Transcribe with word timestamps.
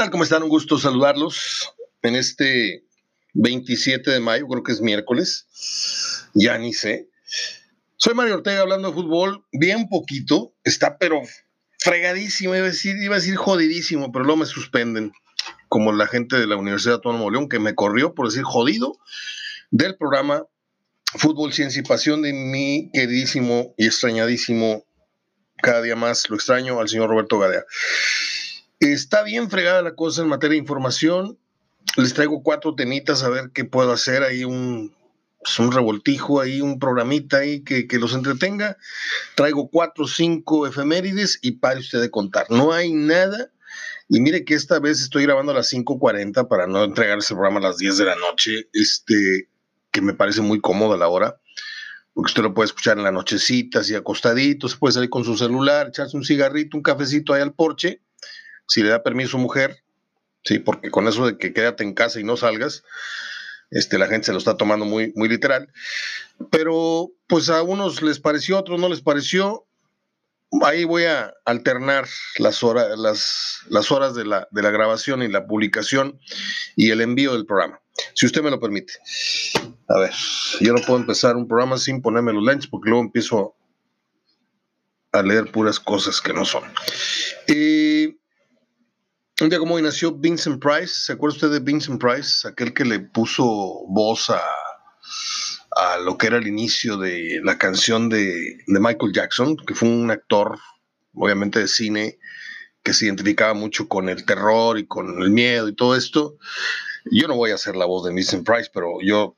tal? 0.00 0.10
¿Cómo 0.10 0.24
están? 0.24 0.42
Un 0.42 0.48
gusto 0.48 0.78
saludarlos 0.78 1.74
en 2.00 2.16
este 2.16 2.86
27 3.34 4.10
de 4.10 4.18
mayo, 4.18 4.48
creo 4.48 4.62
que 4.62 4.72
es 4.72 4.80
miércoles, 4.80 5.46
ya 6.32 6.56
ni 6.56 6.72
sé. 6.72 7.10
Soy 7.96 8.14
Mario 8.14 8.36
Ortega 8.36 8.62
hablando 8.62 8.88
de 8.88 8.94
fútbol, 8.94 9.44
bien 9.52 9.90
poquito, 9.90 10.54
está 10.64 10.96
pero 10.96 11.20
fregadísimo, 11.78 12.56
iba 12.56 12.64
a 12.64 12.70
decir, 12.70 12.96
iba 12.96 13.16
a 13.16 13.18
decir 13.18 13.36
jodidísimo, 13.36 14.10
pero 14.10 14.24
luego 14.24 14.38
me 14.38 14.46
suspenden, 14.46 15.12
como 15.68 15.92
la 15.92 16.06
gente 16.06 16.38
de 16.38 16.46
la 16.46 16.56
Universidad 16.56 16.94
Autónoma 16.94 17.26
de 17.26 17.32
León, 17.32 17.50
que 17.50 17.58
me 17.58 17.74
corrió 17.74 18.14
por 18.14 18.28
decir 18.28 18.44
jodido, 18.44 18.96
del 19.70 19.98
programa 19.98 20.46
Fútbol, 21.12 21.52
Ciencia 21.52 21.80
y 21.80 21.84
Pasión 21.84 22.22
de 22.22 22.32
mi 22.32 22.90
queridísimo 22.94 23.74
y 23.76 23.84
extrañadísimo, 23.84 24.82
cada 25.62 25.82
día 25.82 25.94
más 25.94 26.30
lo 26.30 26.36
extraño, 26.36 26.80
al 26.80 26.88
señor 26.88 27.10
Roberto 27.10 27.38
Gadea. 27.38 27.64
Está 28.80 29.22
bien 29.22 29.50
fregada 29.50 29.82
la 29.82 29.94
cosa 29.94 30.22
en 30.22 30.28
materia 30.28 30.54
de 30.54 30.60
información. 30.60 31.38
Les 31.96 32.14
traigo 32.14 32.42
cuatro 32.42 32.74
temitas 32.74 33.22
a 33.22 33.28
ver 33.28 33.50
qué 33.52 33.64
puedo 33.64 33.92
hacer. 33.92 34.22
Ahí 34.22 34.44
un, 34.44 34.94
pues, 35.38 35.58
un 35.58 35.70
revoltijo, 35.70 36.40
ahí 36.40 36.62
un 36.62 36.78
programita 36.78 37.38
ahí 37.38 37.62
que, 37.62 37.86
que 37.86 37.98
los 37.98 38.14
entretenga. 38.14 38.78
Traigo 39.34 39.68
cuatro 39.68 40.04
o 40.04 40.08
cinco 40.08 40.66
efemérides 40.66 41.38
y 41.42 41.52
pare 41.52 41.80
usted 41.80 42.00
de 42.00 42.10
contar. 42.10 42.46
No 42.48 42.72
hay 42.72 42.92
nada. 42.92 43.50
Y 44.08 44.20
mire 44.20 44.44
que 44.44 44.54
esta 44.54 44.80
vez 44.80 45.00
estoy 45.02 45.22
grabando 45.22 45.52
a 45.52 45.54
las 45.54 45.72
5.40 45.72 46.48
para 46.48 46.66
no 46.66 46.82
entregar 46.82 47.18
ese 47.18 47.32
programa 47.32 47.60
a 47.60 47.68
las 47.70 47.76
10 47.76 47.96
de 47.98 48.04
la 48.06 48.16
noche, 48.16 48.68
este, 48.72 49.48
que 49.92 50.00
me 50.00 50.14
parece 50.14 50.40
muy 50.40 50.60
cómoda 50.60 50.96
la 50.96 51.06
hora, 51.06 51.40
porque 52.12 52.30
usted 52.30 52.42
lo 52.42 52.52
puede 52.52 52.66
escuchar 52.66 52.98
en 52.98 53.04
la 53.04 53.12
nochecita, 53.12 53.78
así 53.78 53.94
acostadito, 53.94 54.66
se 54.66 54.78
puede 54.78 54.94
salir 54.94 55.10
con 55.10 55.22
su 55.22 55.36
celular, 55.36 55.88
echarse 55.88 56.16
un 56.16 56.24
cigarrito, 56.24 56.76
un 56.76 56.82
cafecito 56.82 57.34
ahí 57.34 57.42
al 57.42 57.54
porche, 57.54 58.02
si 58.70 58.84
le 58.84 58.90
da 58.90 59.02
permiso 59.02 59.36
mujer, 59.36 59.82
sí, 60.44 60.60
porque 60.60 60.90
con 60.90 61.08
eso 61.08 61.26
de 61.26 61.36
que 61.36 61.52
quédate 61.52 61.82
en 61.82 61.92
casa 61.92 62.20
y 62.20 62.24
no 62.24 62.36
salgas, 62.36 62.84
este, 63.70 63.98
la 63.98 64.06
gente 64.06 64.26
se 64.26 64.32
lo 64.32 64.38
está 64.38 64.56
tomando 64.56 64.84
muy, 64.84 65.12
muy 65.16 65.28
literal. 65.28 65.72
Pero 66.50 67.10
pues 67.26 67.48
a 67.50 67.62
unos 67.62 68.00
les 68.00 68.20
pareció, 68.20 68.56
a 68.56 68.60
otros 68.60 68.78
no 68.78 68.88
les 68.88 69.00
pareció. 69.00 69.66
Ahí 70.62 70.84
voy 70.84 71.04
a 71.04 71.34
alternar 71.44 72.06
las, 72.38 72.62
horas, 72.62 72.96
las, 72.96 73.60
las 73.68 73.90
horas 73.90 74.14
de 74.14 74.24
la, 74.24 74.48
de 74.52 74.62
la 74.62 74.70
grabación 74.70 75.22
y 75.22 75.28
la 75.28 75.46
publicación 75.46 76.20
y 76.76 76.90
el 76.90 77.00
envío 77.00 77.32
del 77.32 77.46
programa, 77.46 77.80
si 78.14 78.26
usted 78.26 78.42
me 78.42 78.50
lo 78.50 78.60
permite. 78.60 78.94
A 79.88 79.98
ver, 79.98 80.12
yo 80.60 80.72
no 80.72 80.80
puedo 80.80 80.98
empezar 80.98 81.36
un 81.36 81.46
programa 81.46 81.76
sin 81.76 82.02
ponerme 82.02 82.32
los 82.32 82.44
lentes 82.44 82.68
porque 82.68 82.88
luego 82.88 83.04
empiezo 83.04 83.54
a 85.12 85.22
leer 85.22 85.50
puras 85.50 85.78
cosas 85.80 86.20
que 86.20 86.32
no 86.32 86.44
son. 86.44 86.64
Y 87.46 87.89
un 89.40 89.48
día 89.48 89.58
como 89.58 89.76
hoy 89.76 89.82
nació 89.82 90.12
Vincent 90.12 90.62
Price. 90.62 91.04
¿Se 91.04 91.12
acuerda 91.12 91.36
usted 91.36 91.50
de 91.50 91.60
Vincent 91.60 92.00
Price? 92.00 92.46
Aquel 92.46 92.74
que 92.74 92.84
le 92.84 93.00
puso 93.00 93.44
voz 93.88 94.28
a, 94.30 94.42
a 95.76 95.98
lo 95.98 96.18
que 96.18 96.26
era 96.26 96.36
el 96.36 96.46
inicio 96.46 96.96
de 96.96 97.40
la 97.42 97.56
canción 97.56 98.08
de, 98.08 98.58
de, 98.66 98.80
Michael 98.80 99.12
Jackson, 99.12 99.56
que 99.56 99.74
fue 99.74 99.88
un 99.88 100.10
actor, 100.10 100.58
obviamente 101.14 101.60
de 101.60 101.68
cine, 101.68 102.18
que 102.82 102.92
se 102.92 103.06
identificaba 103.06 103.54
mucho 103.54 103.88
con 103.88 104.08
el 104.08 104.24
terror 104.24 104.78
y 104.78 104.86
con 104.86 105.22
el 105.22 105.30
miedo 105.30 105.68
y 105.68 105.74
todo 105.74 105.96
esto. 105.96 106.36
Yo 107.10 107.28
no 107.28 107.36
voy 107.36 107.52
a 107.52 107.54
hacer 107.54 107.76
la 107.76 107.86
voz 107.86 108.04
de 108.04 108.12
Vincent 108.12 108.46
Price, 108.46 108.70
pero 108.72 108.98
yo 109.02 109.36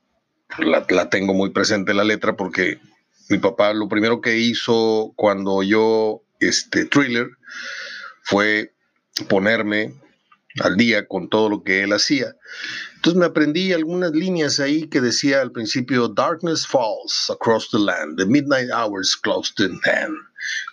la, 0.57 0.85
la 0.89 1.09
tengo 1.09 1.33
muy 1.33 1.51
presente 1.51 1.93
la 1.93 2.03
letra 2.03 2.35
porque 2.35 2.79
mi 3.29 3.37
papá 3.37 3.73
lo 3.73 3.87
primero 3.87 4.19
que 4.19 4.37
hizo 4.37 5.13
cuando 5.15 5.63
yo, 5.63 6.23
este, 6.39 6.85
thriller, 6.85 7.29
fue 8.21 8.73
ponerme 9.27 9.93
al 10.61 10.77
día 10.77 11.07
con 11.07 11.29
todo 11.29 11.49
lo 11.49 11.63
que 11.63 11.83
él 11.83 11.93
hacía. 11.93 12.35
Entonces 12.95 13.19
me 13.19 13.25
aprendí 13.25 13.73
algunas 13.73 14.11
líneas 14.11 14.59
ahí 14.59 14.87
que 14.87 15.01
decía 15.01 15.41
al 15.41 15.51
principio, 15.51 16.07
Darkness 16.07 16.65
falls 16.65 17.29
across 17.29 17.69
the 17.71 17.79
land, 17.79 18.17
the 18.17 18.25
midnight 18.25 18.69
hours 18.71 19.15
closed 19.15 19.59
in 19.59 19.79
hand, 19.83 20.15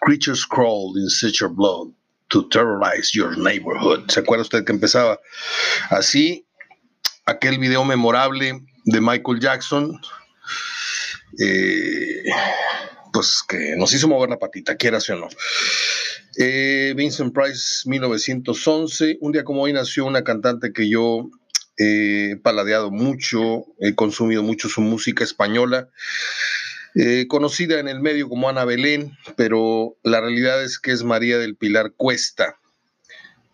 creatures 0.00 0.44
crawled 0.44 0.97
in 0.97 1.09
such 1.09 1.41
your 1.41 1.50
blood 1.50 1.88
to 2.28 2.48
terrorize 2.50 3.15
your 3.15 3.37
neighborhood. 3.37 4.09
¿Se 4.10 4.20
acuerda 4.20 4.42
usted 4.42 4.65
que 4.65 4.72
empezaba 4.72 5.19
así? 5.91 6.47
Aquel 7.26 7.59
video 7.59 7.84
memorable 7.84 8.60
de 8.84 9.00
Michael 9.00 9.41
Jackson, 9.41 10.00
eh, 11.38 12.25
pues 13.12 13.42
que 13.48 13.75
nos 13.76 13.92
hizo 13.92 14.09
mover 14.09 14.31
la 14.31 14.38
patita, 14.38 14.76
quieras 14.76 15.09
o 15.10 15.16
no. 15.16 15.28
Eh, 16.36 16.94
Vincent 16.96 17.34
Price, 17.34 17.88
1911. 17.88 19.18
Un 19.20 19.32
día 19.32 19.44
como 19.44 19.62
hoy 19.62 19.72
nació 19.72 20.06
una 20.06 20.22
cantante 20.22 20.72
que 20.72 20.88
yo 20.88 21.30
he 21.76 22.36
paladeado 22.42 22.91
mucho, 22.91 23.64
he 23.78 23.94
consumido 23.94 24.42
mucho 24.42 24.68
su 24.68 24.80
música 24.80 25.24
española, 25.24 25.88
eh, 26.94 27.26
conocida 27.28 27.80
en 27.80 27.88
el 27.88 28.00
medio 28.00 28.28
como 28.28 28.48
Ana 28.48 28.64
Belén, 28.64 29.16
pero 29.36 29.96
la 30.02 30.20
realidad 30.20 30.62
es 30.62 30.78
que 30.78 30.92
es 30.92 31.04
María 31.04 31.38
del 31.38 31.56
Pilar 31.56 31.92
Cuesta. 31.96 32.58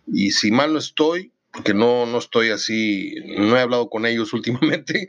Y 0.05 0.31
si 0.31 0.51
mal 0.51 0.73
no 0.73 0.79
estoy, 0.79 1.31
porque 1.51 1.73
no, 1.73 2.05
no 2.05 2.17
estoy 2.17 2.49
así, 2.49 3.15
no 3.37 3.57
he 3.57 3.61
hablado 3.61 3.89
con 3.89 4.05
ellos 4.05 4.33
últimamente, 4.33 5.07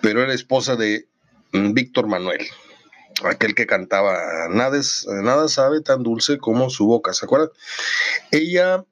pero 0.00 0.22
era 0.22 0.32
esposa 0.32 0.76
de 0.76 1.08
mm, 1.52 1.72
Víctor 1.72 2.06
Manuel 2.06 2.46
aquel 3.26 3.54
que 3.54 3.66
cantaba 3.66 4.48
nada, 4.50 4.78
nada 5.22 5.48
sabe 5.48 5.80
tan 5.80 6.02
dulce 6.02 6.38
como 6.38 6.70
su 6.70 6.86
boca, 6.86 7.12
¿se 7.12 7.24
acuerdan? 7.24 7.50
Ella 8.30 8.84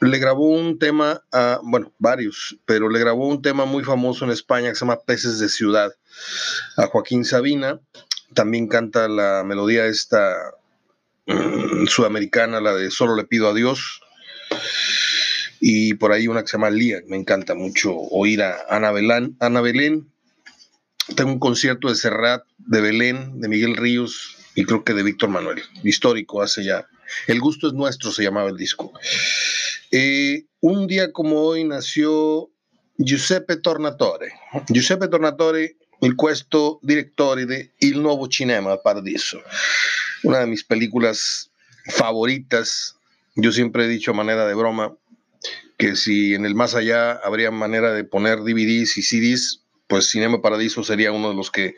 le 0.00 0.18
grabó 0.18 0.50
un 0.50 0.78
tema, 0.78 1.22
a, 1.32 1.60
bueno, 1.62 1.92
varios, 1.98 2.58
pero 2.66 2.88
le 2.88 2.98
grabó 2.98 3.26
un 3.26 3.42
tema 3.42 3.64
muy 3.64 3.84
famoso 3.84 4.24
en 4.24 4.30
España 4.30 4.68
que 4.68 4.74
se 4.74 4.80
llama 4.80 5.00
Peces 5.00 5.38
de 5.38 5.48
Ciudad 5.48 5.92
a 6.76 6.86
Joaquín 6.86 7.24
Sabina. 7.24 7.80
También 8.34 8.68
canta 8.68 9.08
la 9.08 9.42
melodía 9.44 9.86
esta 9.86 10.36
mm, 11.26 11.86
sudamericana, 11.86 12.60
la 12.60 12.74
de 12.74 12.90
Solo 12.90 13.16
le 13.16 13.24
pido 13.24 13.48
a 13.48 13.54
Dios. 13.54 14.00
Y 15.60 15.94
por 15.94 16.12
ahí 16.12 16.28
una 16.28 16.42
que 16.42 16.48
se 16.48 16.56
llama 16.56 16.70
Lía, 16.70 17.00
me 17.08 17.16
encanta 17.16 17.54
mucho 17.54 17.92
oír 17.92 18.42
a 18.42 18.64
Ana, 18.68 18.92
Belán, 18.92 19.36
Ana 19.40 19.60
Belén 19.60 20.08
tengo 21.16 21.32
un 21.32 21.38
concierto 21.38 21.88
de 21.88 21.94
Serrat, 21.94 22.44
de 22.58 22.80
Belén, 22.80 23.40
de 23.40 23.48
Miguel 23.48 23.76
Ríos 23.76 24.36
y 24.54 24.64
creo 24.64 24.84
que 24.84 24.94
de 24.94 25.02
Víctor 25.02 25.30
Manuel, 25.30 25.62
histórico 25.84 26.42
hace 26.42 26.64
ya. 26.64 26.86
El 27.26 27.40
gusto 27.40 27.68
es 27.68 27.72
nuestro, 27.72 28.10
se 28.10 28.22
llamaba 28.22 28.50
el 28.50 28.56
disco. 28.56 28.92
Eh, 29.90 30.44
un 30.60 30.86
día 30.86 31.12
como 31.12 31.40
hoy 31.42 31.64
nació 31.64 32.50
Giuseppe 32.98 33.56
Tornatore. 33.56 34.32
Giuseppe 34.68 35.08
Tornatore, 35.08 35.76
il 36.00 36.16
questo 36.16 36.80
direttore 36.82 37.46
de 37.46 37.72
Il 37.80 38.02
Nuovo 38.02 38.28
Cinema 38.30 38.76
Paradiso. 38.82 39.40
Una 40.24 40.40
de 40.40 40.46
mis 40.46 40.64
películas 40.64 41.50
favoritas. 41.86 42.96
Yo 43.36 43.52
siempre 43.52 43.84
he 43.84 43.88
dicho 43.88 44.10
a 44.10 44.14
manera 44.14 44.46
de 44.46 44.54
broma 44.54 44.96
que 45.76 45.94
si 45.94 46.34
en 46.34 46.44
el 46.44 46.56
más 46.56 46.74
allá 46.74 47.12
habría 47.12 47.52
manera 47.52 47.92
de 47.92 48.02
poner 48.02 48.38
DVDs 48.40 48.98
y 48.98 49.02
CDs, 49.02 49.62
pues 49.88 50.06
Cinema 50.10 50.40
Paradiso 50.40 50.84
sería 50.84 51.12
uno 51.12 51.30
de 51.30 51.34
los 51.34 51.50
que 51.50 51.76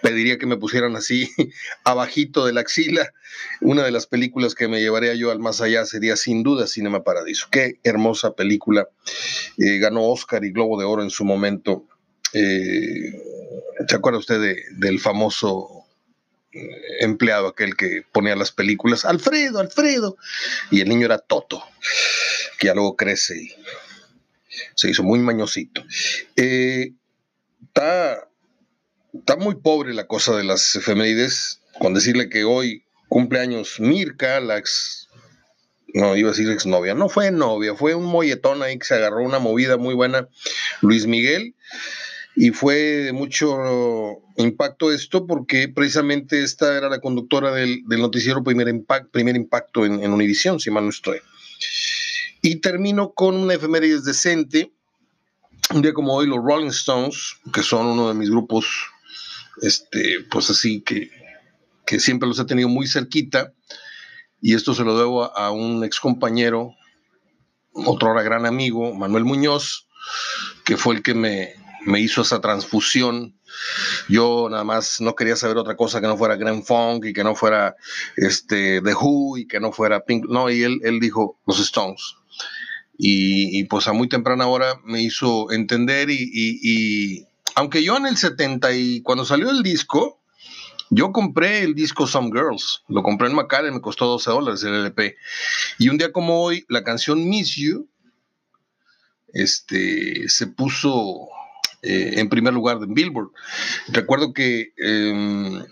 pediría 0.00 0.38
que 0.38 0.46
me 0.46 0.56
pusieran 0.56 0.96
así 0.96 1.30
abajito 1.84 2.46
de 2.46 2.52
la 2.52 2.60
axila. 2.60 3.12
Una 3.60 3.84
de 3.84 3.90
las 3.90 4.06
películas 4.06 4.54
que 4.54 4.68
me 4.68 4.80
llevaría 4.80 5.14
yo 5.14 5.30
al 5.30 5.40
más 5.40 5.60
allá 5.60 5.84
sería 5.84 6.16
sin 6.16 6.42
duda 6.42 6.66
Cinema 6.66 7.02
Paradiso. 7.02 7.48
Qué 7.50 7.78
hermosa 7.82 8.34
película. 8.34 8.88
Eh, 9.58 9.78
ganó 9.78 10.04
Oscar 10.04 10.44
y 10.44 10.52
Globo 10.52 10.78
de 10.78 10.86
Oro 10.86 11.02
en 11.02 11.10
su 11.10 11.24
momento. 11.24 11.84
Eh, 12.32 13.12
¿Se 13.88 13.96
acuerda 13.96 14.18
usted 14.18 14.56
del 14.72 15.00
famoso 15.00 15.84
eh, 16.52 16.60
empleado 17.00 17.48
aquel 17.48 17.76
que 17.76 18.02
ponía 18.12 18.36
las 18.36 18.52
películas? 18.52 19.04
Alfredo, 19.04 19.58
Alfredo. 19.58 20.16
Y 20.70 20.80
el 20.80 20.88
niño 20.88 21.06
era 21.06 21.18
Toto, 21.18 21.62
que 22.58 22.68
ya 22.68 22.74
luego 22.74 22.96
crece 22.96 23.36
y 23.36 23.50
se 24.74 24.90
hizo 24.90 25.02
muy 25.02 25.18
mañosito. 25.18 25.84
Eh, 26.36 26.92
está, 27.78 29.36
muy 29.36 29.56
pobre 29.56 29.94
la 29.94 30.06
cosa 30.06 30.36
de 30.36 30.44
las 30.44 30.74
efemérides, 30.74 31.60
con 31.78 31.94
decirle 31.94 32.28
que 32.28 32.44
hoy 32.44 32.84
cumpleaños 33.08 33.80
Mirka, 33.80 34.40
la 34.40 34.58
ex, 34.58 35.08
no 35.94 36.16
iba 36.16 36.28
a 36.28 36.32
decir 36.32 36.50
exnovia, 36.50 36.94
no 36.94 37.08
fue 37.08 37.30
novia, 37.30 37.74
fue 37.74 37.94
un 37.94 38.04
molletón 38.04 38.62
ahí 38.62 38.78
que 38.78 38.84
se 38.86 38.94
agarró 38.94 39.22
una 39.22 39.38
movida 39.38 39.76
muy 39.76 39.94
buena, 39.94 40.28
Luis 40.82 41.06
Miguel, 41.06 41.54
y 42.36 42.50
fue 42.50 42.76
de 42.76 43.12
mucho 43.12 43.56
impacto 44.36 44.92
esto 44.92 45.26
porque 45.26 45.68
precisamente 45.68 46.42
esta 46.42 46.76
era 46.76 46.88
la 46.88 47.00
conductora 47.00 47.52
del, 47.52 47.82
noticiero 47.88 48.44
Primer, 48.44 48.84
primer 49.10 49.36
Impacto 49.36 49.84
en, 49.84 50.02
en 50.02 50.12
Univisión, 50.12 50.60
si 50.60 50.70
mal 50.70 50.84
no 50.84 50.90
estoy. 50.90 51.18
Y 52.40 52.56
termino 52.56 53.12
con 53.14 53.34
una 53.34 53.54
efeméride 53.54 54.00
decente, 54.00 54.72
un 55.74 55.82
día 55.82 55.92
como 55.92 56.14
hoy 56.14 56.26
los 56.26 56.42
Rolling 56.42 56.68
Stones, 56.68 57.36
que 57.52 57.62
son 57.62 57.86
uno 57.86 58.08
de 58.08 58.14
mis 58.14 58.30
grupos, 58.30 58.66
este, 59.62 60.24
pues 60.30 60.50
así 60.50 60.80
que, 60.82 61.10
que 61.86 62.00
siempre 62.00 62.28
los 62.28 62.38
he 62.38 62.44
tenido 62.44 62.68
muy 62.68 62.86
cerquita, 62.86 63.52
y 64.40 64.54
esto 64.54 64.74
se 64.74 64.84
lo 64.84 64.96
debo 64.96 65.36
a, 65.36 65.50
un 65.50 65.84
ex 65.84 66.00
compañero 66.00 66.74
otro 67.72 68.14
gran 68.14 68.46
amigo, 68.46 68.94
Manuel 68.94 69.24
Muñoz, 69.24 69.88
que 70.64 70.76
fue 70.76 70.96
el 70.96 71.02
que 71.02 71.14
me, 71.14 71.54
me 71.84 72.00
hizo 72.00 72.22
esa 72.22 72.40
transfusión. 72.40 73.38
Yo 74.08 74.48
nada 74.50 74.64
más 74.64 75.00
no 75.00 75.14
quería 75.14 75.36
saber 75.36 75.56
otra 75.56 75.76
cosa 75.76 76.00
que 76.00 76.06
no 76.06 76.16
fuera 76.16 76.36
Grand 76.36 76.64
Funk 76.64 77.06
y 77.06 77.12
que 77.12 77.24
no 77.24 77.34
fuera 77.34 77.76
este, 78.16 78.80
The 78.82 78.94
Who 78.94 79.38
y 79.38 79.46
que 79.46 79.60
no 79.60 79.72
fuera 79.72 80.04
Pink. 80.04 80.26
No, 80.28 80.50
y 80.50 80.62
él, 80.62 80.80
él 80.82 81.00
dijo 81.00 81.38
los 81.46 81.60
Stones. 81.60 82.16
Y, 83.00 83.64
pues 83.64 83.86
a 83.86 83.92
muy 83.92 84.08
temprana 84.08 84.48
hora 84.48 84.80
me 84.84 85.00
hizo 85.00 85.52
entender 85.52 86.10
y, 86.10 87.24
aunque 87.54 87.84
yo 87.84 87.96
en 87.96 88.06
el 88.06 88.16
70 88.16 88.72
y 88.74 89.02
cuando 89.02 89.24
salió 89.24 89.50
el 89.50 89.62
disco, 89.62 90.20
yo 90.90 91.12
compré 91.12 91.62
el 91.62 91.74
disco 91.74 92.06
Some 92.06 92.30
Girls, 92.32 92.82
lo 92.88 93.02
compré 93.02 93.28
en 93.28 93.36
McAllen, 93.36 93.74
me 93.74 93.80
costó 93.80 94.06
12 94.06 94.30
dólares 94.30 94.62
el 94.64 94.74
LP. 94.74 95.16
Y 95.78 95.90
un 95.90 95.98
día 95.98 96.12
como 96.12 96.42
hoy, 96.42 96.64
la 96.68 96.82
canción 96.82 97.28
Miss 97.28 97.54
You 97.54 97.88
este, 99.32 100.28
se 100.28 100.46
puso 100.48 101.28
eh, 101.82 102.14
en 102.16 102.28
primer 102.28 102.54
lugar 102.54 102.78
en 102.82 102.94
Billboard. 102.94 103.30
Recuerdo 103.88 104.32
que 104.32 104.72
em, 104.76 105.62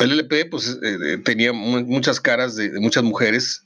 el 0.00 0.12
LP 0.12 0.46
pues, 0.46 0.78
eh, 0.82 1.18
tenía 1.24 1.52
muchas 1.52 2.20
caras 2.20 2.56
de, 2.56 2.80
muchas 2.80 3.02
mujeres 3.04 3.65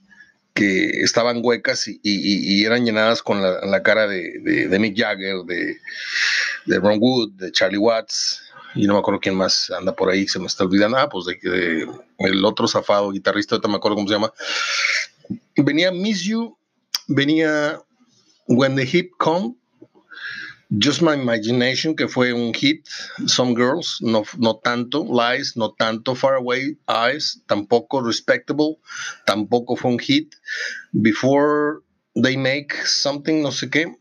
que 0.55 1.03
estaban 1.03 1.41
huecas 1.43 1.87
y, 1.87 2.65
eran 2.65 2.85
llenadas 2.85 3.23
con 3.23 3.43
la, 3.43 3.83
cara 3.83 4.07
de, 4.07 4.79
Mick 4.79 4.97
Jagger, 4.97 5.37
de, 5.47 6.79
Ron 6.79 6.99
Wood, 7.01 7.33
de 7.33 7.53
Charlie 7.53 7.79
Watts, 7.79 8.43
y 8.75 8.87
no 8.87 8.95
me 8.95 9.01
acuerdo 9.01 9.21
quién 9.21 9.35
más 9.35 9.71
anda 9.71 9.95
por 9.95 10.11
ahí, 10.11 10.29
se 10.29 10.39
me 10.39 10.47
está 10.47 10.65
olvidando, 10.65 10.97
ah, 10.97 11.09
pues 11.09 11.27
de, 11.27 11.89
el 12.19 12.45
otro 12.45 12.69
zafado 12.69 13.11
guitarrista, 13.11 13.55
ahorita 13.55 13.69
me 13.69 13.77
acuerdo 13.77 13.97
cómo 13.97 14.09
se 14.09 14.15
llama. 14.15 14.33
Venía 15.57 15.91
Miss 15.93 16.23
You, 16.23 16.57
venía 17.07 17.81
When 18.47 18.77
the 18.77 18.89
Hip 18.91 19.13
Come, 19.19 19.55
Just 20.79 21.03
My 21.03 21.15
Imagination, 21.15 21.97
que 21.97 22.07
fue 22.07 22.33
un 22.33 22.55
hit, 22.55 22.87
Some 23.27 23.55
Girls, 23.55 23.99
no, 24.01 24.25
no 24.39 24.61
tanto, 24.63 25.05
Lies, 25.05 25.57
no 25.57 25.75
tanto, 25.77 26.15
Far 26.15 26.37
Away 26.37 26.77
Eyes, 26.89 27.43
tampoco, 27.49 28.01
Respectable, 28.01 28.79
tampoco 29.27 29.77
fue 29.77 29.91
un 29.91 29.99
hit, 29.99 30.35
Before 30.93 31.81
They 32.15 32.37
Make 32.37 32.73
Something, 32.87 33.43
no 33.43 33.51
sé 33.51 33.69
qué, 33.69 33.93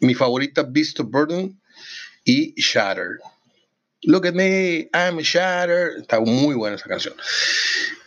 mi 0.00 0.14
favorita, 0.14 0.64
Beast 0.64 0.98
of 0.98 1.10
Burden 1.10 1.60
y 2.24 2.54
Shatter. 2.56 3.20
Look 4.02 4.26
at 4.26 4.34
me, 4.34 4.88
I'm 4.92 5.18
Shatter, 5.18 5.98
está 6.00 6.20
muy 6.20 6.56
buena 6.56 6.76
esa 6.76 6.88
canción. 6.88 7.14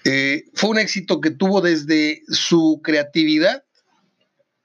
Eh, 0.04 0.44
fue 0.56 0.72
un 0.72 0.80
éxito 0.80 1.22
que 1.22 1.32
tuvo 1.32 1.62
desde 1.62 2.22
su 2.28 2.82
creatividad, 2.84 3.64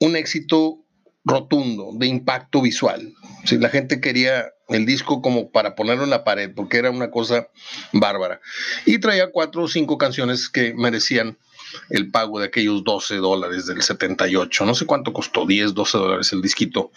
un 0.00 0.16
éxito 0.16 0.83
rotundo, 1.24 1.90
de 1.94 2.06
impacto 2.06 2.60
visual. 2.60 3.12
Si 3.44 3.58
la 3.58 3.70
gente 3.70 4.00
quería 4.00 4.46
el 4.68 4.86
disco 4.86 5.20
como 5.20 5.50
para 5.50 5.74
ponerlo 5.74 6.04
en 6.04 6.10
la 6.10 6.24
pared, 6.24 6.52
porque 6.54 6.78
era 6.78 6.90
una 6.90 7.10
cosa 7.10 7.48
bárbara. 7.92 8.40
Y 8.86 8.98
traía 8.98 9.30
cuatro 9.30 9.64
o 9.64 9.68
cinco 9.68 9.98
canciones 9.98 10.48
que 10.48 10.74
merecían 10.74 11.38
el 11.90 12.10
pago 12.10 12.38
de 12.38 12.46
aquellos 12.46 12.84
12 12.84 13.16
dólares 13.16 13.66
del 13.66 13.82
78. 13.82 14.64
No 14.64 14.74
sé 14.74 14.86
cuánto 14.86 15.12
costó, 15.12 15.46
10, 15.46 15.74
12 15.74 15.98
dólares 15.98 16.32
el 16.32 16.40
disquito. 16.40 16.92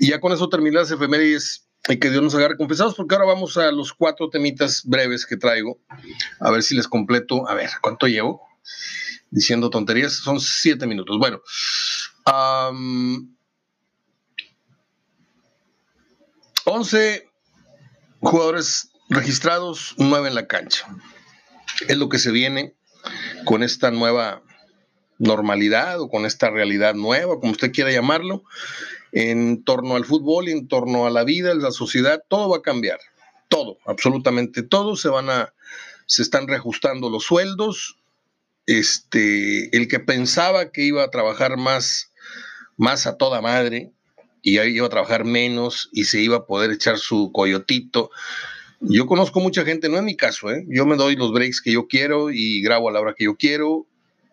Y 0.00 0.10
ya 0.10 0.20
con 0.20 0.32
eso 0.32 0.48
terminé 0.48 0.76
las 0.76 0.90
efemérides 0.90 1.66
y 1.88 1.98
que 1.98 2.10
Dios 2.10 2.22
nos 2.22 2.34
agarre 2.34 2.56
confesados, 2.56 2.94
porque 2.94 3.14
ahora 3.14 3.26
vamos 3.26 3.56
a 3.56 3.70
los 3.70 3.92
cuatro 3.92 4.28
temitas 4.28 4.82
breves 4.84 5.26
que 5.26 5.36
traigo. 5.36 5.78
A 6.40 6.50
ver 6.50 6.62
si 6.62 6.74
les 6.74 6.88
completo. 6.88 7.48
A 7.48 7.54
ver, 7.54 7.70
¿cuánto 7.80 8.06
llevo? 8.06 8.42
Diciendo 9.30 9.70
tonterías, 9.70 10.14
son 10.14 10.40
siete 10.40 10.86
minutos. 10.86 11.18
Bueno, 11.18 11.40
11 16.66 17.30
jugadores 18.20 18.90
registrados, 19.08 19.94
9 19.98 20.28
en 20.28 20.34
la 20.34 20.48
cancha. 20.48 20.86
Es 21.86 21.96
lo 21.96 22.08
que 22.08 22.18
se 22.18 22.32
viene 22.32 22.74
con 23.44 23.62
esta 23.62 23.92
nueva 23.92 24.42
normalidad 25.18 26.00
o 26.00 26.08
con 26.08 26.26
esta 26.26 26.50
realidad 26.50 26.94
nueva, 26.94 27.38
como 27.38 27.52
usted 27.52 27.70
quiera 27.70 27.92
llamarlo, 27.92 28.42
en 29.12 29.62
torno 29.62 29.94
al 29.94 30.04
fútbol, 30.04 30.48
en 30.48 30.66
torno 30.66 31.06
a 31.06 31.10
la 31.10 31.22
vida, 31.22 31.52
en 31.52 31.62
la 31.62 31.70
sociedad, 31.70 32.24
todo 32.28 32.50
va 32.50 32.58
a 32.58 32.62
cambiar. 32.62 32.98
Todo, 33.48 33.78
absolutamente 33.86 34.64
todo. 34.64 34.96
Se 34.96 35.08
van 35.08 35.30
a, 35.30 35.54
se 36.06 36.22
están 36.22 36.48
reajustando 36.48 37.08
los 37.10 37.24
sueldos. 37.24 37.96
Este, 38.66 39.74
el 39.76 39.86
que 39.86 40.00
pensaba 40.00 40.72
que 40.72 40.82
iba 40.82 41.04
a 41.04 41.10
trabajar 41.10 41.56
más, 41.56 42.12
más 42.76 43.06
a 43.06 43.16
toda 43.16 43.40
madre, 43.40 43.92
y 44.46 44.58
ahí 44.58 44.76
iba 44.76 44.86
a 44.86 44.90
trabajar 44.90 45.24
menos 45.24 45.88
y 45.90 46.04
se 46.04 46.20
iba 46.20 46.36
a 46.36 46.46
poder 46.46 46.70
echar 46.70 46.98
su 46.98 47.32
coyotito. 47.32 48.12
Yo 48.78 49.06
conozco 49.06 49.40
mucha 49.40 49.64
gente, 49.64 49.88
no 49.88 49.96
es 49.96 50.04
mi 50.04 50.16
caso, 50.16 50.52
¿eh? 50.52 50.64
yo 50.68 50.86
me 50.86 50.94
doy 50.94 51.16
los 51.16 51.32
breaks 51.32 51.60
que 51.60 51.72
yo 51.72 51.88
quiero 51.88 52.30
y 52.30 52.62
grabo 52.62 52.88
a 52.88 52.92
la 52.92 53.00
hora 53.00 53.14
que 53.18 53.24
yo 53.24 53.34
quiero 53.34 53.88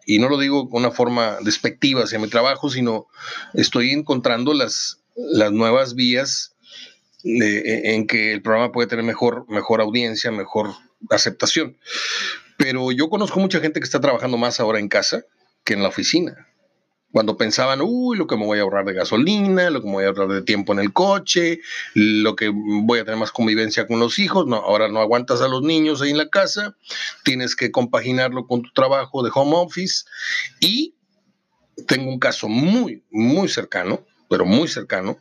y 0.05 0.19
no 0.19 0.29
lo 0.29 0.37
digo 0.37 0.69
con 0.69 0.83
una 0.83 0.91
forma 0.91 1.39
despectiva 1.41 2.03
hacia 2.03 2.19
mi 2.19 2.27
trabajo, 2.27 2.69
sino 2.69 3.07
estoy 3.55 3.89
encontrando 3.89 4.53
las, 4.53 4.99
las 5.15 5.51
nuevas 5.51 5.95
vías 5.95 6.53
e, 7.23 7.95
en 7.95 8.05
que 8.05 8.33
el 8.33 8.43
programa 8.43 8.71
puede 8.71 8.87
tener 8.87 9.05
mejor, 9.05 9.45
mejor 9.49 9.81
audiencia, 9.81 10.29
mejor 10.29 10.75
aceptación. 11.09 11.79
Pero 12.59 12.91
yo 12.91 13.09
conozco 13.09 13.39
mucha 13.39 13.61
gente 13.61 13.79
que 13.79 13.85
está 13.85 13.99
trabajando 13.99 14.37
más 14.37 14.59
ahora 14.59 14.77
en 14.77 14.89
casa 14.89 15.25
que 15.63 15.73
en 15.73 15.81
la 15.81 15.89
oficina 15.89 16.52
cuando 17.13 17.37
pensaban, 17.37 17.79
uy, 17.83 18.17
lo 18.17 18.25
que 18.25 18.35
me 18.35 18.45
voy 18.47 18.57
a 18.57 18.63
ahorrar 18.63 18.85
de 18.85 18.93
gasolina, 18.93 19.69
lo 19.69 19.81
que 19.81 19.85
me 19.85 19.93
voy 19.93 20.03
a 20.05 20.07
ahorrar 20.07 20.29
de 20.29 20.41
tiempo 20.41 20.73
en 20.73 20.79
el 20.79 20.91
coche, 20.91 21.61
lo 21.93 22.35
que 22.35 22.51
voy 22.51 22.99
a 22.99 23.05
tener 23.05 23.19
más 23.19 23.31
convivencia 23.31 23.85
con 23.85 23.99
los 23.99 24.17
hijos, 24.17 24.47
no, 24.47 24.55
ahora 24.55 24.87
no 24.87 24.99
aguantas 24.99 25.39
a 25.41 25.47
los 25.47 25.61
niños 25.61 26.01
ahí 26.01 26.09
en 26.09 26.17
la 26.17 26.29
casa, 26.29 26.75
tienes 27.23 27.55
que 27.55 27.69
compaginarlo 27.69 28.47
con 28.47 28.63
tu 28.63 28.71
trabajo 28.73 29.21
de 29.21 29.29
home 29.31 29.51
office 29.55 30.05
y 30.59 30.95
tengo 31.87 32.09
un 32.09 32.17
caso 32.17 32.49
muy, 32.49 33.03
muy 33.11 33.47
cercano, 33.47 34.03
pero 34.27 34.43
muy 34.43 34.67
cercano, 34.67 35.19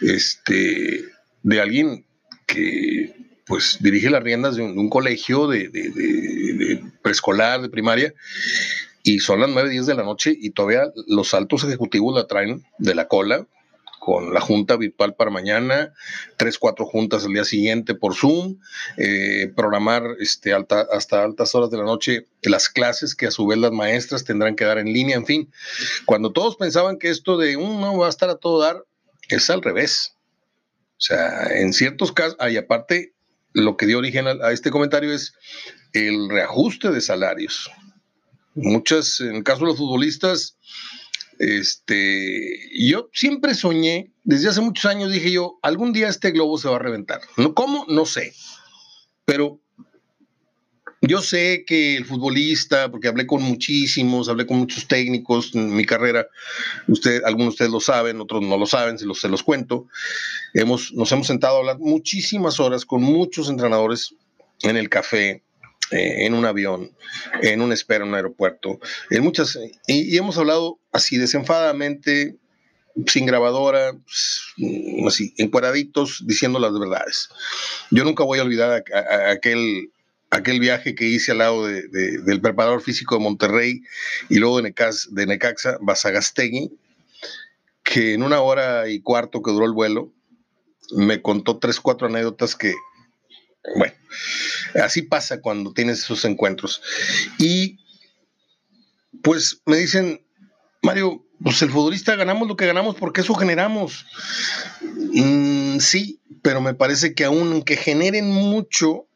este, 0.00 1.04
de 1.44 1.60
alguien 1.60 2.04
que 2.48 3.14
pues 3.46 3.78
dirige 3.78 4.10
las 4.10 4.24
riendas 4.24 4.56
de 4.56 4.62
un, 4.62 4.90
colegio 4.90 5.46
de, 5.46 5.68
de 5.68 6.82
preescolar, 7.00 7.62
de 7.62 7.68
primaria, 7.68 8.12
y 9.02 9.20
son 9.20 9.40
las 9.40 9.50
9, 9.50 9.70
10 9.70 9.86
de 9.86 9.94
la 9.94 10.02
noche 10.02 10.36
y 10.38 10.50
todavía 10.50 10.92
los 11.06 11.34
altos 11.34 11.64
ejecutivos 11.64 12.14
la 12.14 12.26
traen 12.26 12.64
de 12.78 12.94
la 12.94 13.08
cola 13.08 13.46
con 14.00 14.32
la 14.32 14.40
junta 14.40 14.76
virtual 14.76 15.14
para 15.14 15.30
mañana, 15.30 15.92
tres, 16.38 16.58
cuatro 16.58 16.86
juntas 16.86 17.24
el 17.24 17.34
día 17.34 17.44
siguiente 17.44 17.94
por 17.94 18.14
Zoom, 18.16 18.56
eh, 18.96 19.52
programar 19.54 20.02
este, 20.18 20.54
alta, 20.54 20.86
hasta 20.90 21.22
altas 21.22 21.54
horas 21.54 21.70
de 21.70 21.76
la 21.76 21.84
noche 21.84 22.26
las 22.42 22.70
clases 22.70 23.14
que 23.14 23.26
a 23.26 23.30
su 23.30 23.46
vez 23.46 23.58
las 23.58 23.72
maestras 23.72 24.24
tendrán 24.24 24.56
que 24.56 24.64
dar 24.64 24.78
en 24.78 24.86
línea, 24.86 25.16
en 25.16 25.26
fin. 25.26 25.52
Cuando 26.06 26.32
todos 26.32 26.56
pensaban 26.56 26.98
que 26.98 27.10
esto 27.10 27.36
de 27.36 27.56
un 27.58 27.76
mm, 27.76 27.80
no 27.80 27.98
va 27.98 28.06
a 28.06 28.10
estar 28.10 28.30
a 28.30 28.36
todo 28.36 28.60
dar, 28.60 28.84
es 29.28 29.50
al 29.50 29.62
revés. 29.62 30.14
O 30.92 31.02
sea, 31.02 31.48
en 31.58 31.74
ciertos 31.74 32.10
casos, 32.10 32.36
y 32.50 32.56
aparte, 32.56 33.12
lo 33.52 33.76
que 33.76 33.86
dio 33.86 33.98
origen 33.98 34.26
a 34.26 34.50
este 34.50 34.70
comentario 34.70 35.12
es 35.12 35.34
el 35.92 36.30
reajuste 36.30 36.90
de 36.90 37.00
salarios. 37.02 37.70
Muchas, 38.54 39.20
en 39.20 39.36
el 39.36 39.44
caso 39.44 39.60
de 39.60 39.66
los 39.66 39.78
futbolistas, 39.78 40.56
este, 41.38 42.58
yo 42.78 43.08
siempre 43.12 43.54
soñé, 43.54 44.12
desde 44.24 44.48
hace 44.48 44.60
muchos 44.60 44.84
años 44.84 45.10
dije 45.10 45.32
yo, 45.32 45.58
algún 45.62 45.92
día 45.92 46.08
este 46.08 46.32
globo 46.32 46.58
se 46.58 46.68
va 46.68 46.76
a 46.76 46.80
reventar. 46.80 47.20
¿No, 47.36 47.54
¿Cómo? 47.54 47.86
No 47.88 48.04
sé. 48.04 48.34
Pero 49.24 49.60
yo 51.02 51.22
sé 51.22 51.64
que 51.66 51.96
el 51.96 52.04
futbolista, 52.04 52.90
porque 52.90 53.08
hablé 53.08 53.26
con 53.26 53.42
muchísimos, 53.42 54.28
hablé 54.28 54.46
con 54.46 54.58
muchos 54.58 54.86
técnicos 54.86 55.54
en 55.54 55.74
mi 55.74 55.86
carrera, 55.86 56.26
usted, 56.88 57.22
algunos 57.24 57.46
de 57.46 57.54
ustedes 57.54 57.70
lo 57.70 57.80
saben, 57.80 58.20
otros 58.20 58.42
no 58.42 58.58
lo 58.58 58.66
saben, 58.66 58.98
se 58.98 59.06
los, 59.06 59.18
se 59.18 59.28
los 59.30 59.42
cuento. 59.42 59.86
Hemos, 60.52 60.92
nos 60.92 61.10
hemos 61.12 61.26
sentado 61.26 61.56
a 61.56 61.58
hablar 61.60 61.78
muchísimas 61.78 62.60
horas 62.60 62.84
con 62.84 63.02
muchos 63.02 63.48
entrenadores 63.48 64.14
en 64.62 64.76
el 64.76 64.90
café, 64.90 65.42
eh, 65.90 66.26
en 66.26 66.34
un 66.34 66.44
avión, 66.44 66.92
en 67.42 67.60
una 67.62 67.74
espera 67.74 68.04
en 68.04 68.10
un 68.10 68.14
aeropuerto, 68.14 68.78
en 69.10 69.22
muchas, 69.22 69.58
y, 69.86 70.16
hemos 70.16 70.38
hablado 70.38 70.78
así 70.92 71.16
desenfadamente, 71.16 72.36
sin 73.06 73.26
grabadora, 73.26 73.92
mm, 74.56 75.06
así, 75.06 75.34
encuadraditos, 75.36 76.24
diciendo 76.26 76.58
las 76.58 76.72
verdades. 76.78 77.28
Yo 77.90 78.04
nunca 78.04 78.24
voy 78.24 78.38
a 78.38 78.42
olvidar 78.42 78.84
aquel, 79.28 79.90
aquel 80.30 80.60
viaje 80.60 80.94
que 80.94 81.06
hice 81.06 81.32
al 81.32 81.38
lado 81.38 81.66
del 81.66 82.40
preparador 82.40 82.82
físico 82.82 83.16
de 83.16 83.22
Monterrey 83.22 83.82
y 84.28 84.38
luego 84.38 84.58
de, 84.58 84.64
Necaxa, 84.64 85.08
de 85.10 85.26
Necaxa, 85.26 85.78
Basagastegui, 85.80 86.70
que 87.82 88.14
en 88.14 88.22
una 88.22 88.40
hora 88.40 88.88
y 88.88 89.00
cuarto 89.00 89.42
que 89.42 89.50
duró 89.50 89.66
el 89.66 89.72
vuelo, 89.72 90.12
me 90.92 91.22
contó 91.22 91.58
tres, 91.58 91.80
cuatro 91.80 92.06
anécdotas 92.06 92.54
que 92.54 92.74
bueno, 93.76 93.94
así 94.82 95.02
pasa 95.02 95.40
cuando 95.40 95.72
tienes 95.72 96.00
esos 96.00 96.24
encuentros. 96.24 96.82
Y 97.38 97.78
pues 99.22 99.62
me 99.66 99.76
dicen, 99.76 100.24
Mario, 100.82 101.26
pues 101.42 101.62
el 101.62 101.70
futbolista 101.70 102.16
ganamos 102.16 102.48
lo 102.48 102.56
que 102.56 102.66
ganamos 102.66 102.96
porque 102.96 103.20
eso 103.22 103.34
generamos. 103.34 104.06
Mm, 105.12 105.78
sí, 105.78 106.20
pero 106.42 106.60
me 106.60 106.74
parece 106.74 107.14
que 107.14 107.24
aunque 107.24 107.76
generen 107.76 108.30
mucho, 108.30 109.06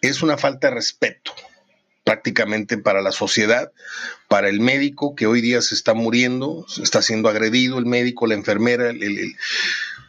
es 0.00 0.22
una 0.22 0.36
falta 0.36 0.68
de 0.68 0.74
respeto 0.74 1.32
prácticamente 2.04 2.78
para 2.78 3.02
la 3.02 3.12
sociedad, 3.12 3.70
para 4.28 4.48
el 4.48 4.60
médico 4.60 5.14
que 5.14 5.26
hoy 5.26 5.42
día 5.42 5.60
se 5.60 5.74
está 5.74 5.92
muriendo, 5.92 6.64
está 6.82 7.02
siendo 7.02 7.28
agredido 7.28 7.78
el 7.78 7.84
médico, 7.84 8.26
la 8.26 8.32
enfermera, 8.32 8.88
el, 8.88 9.36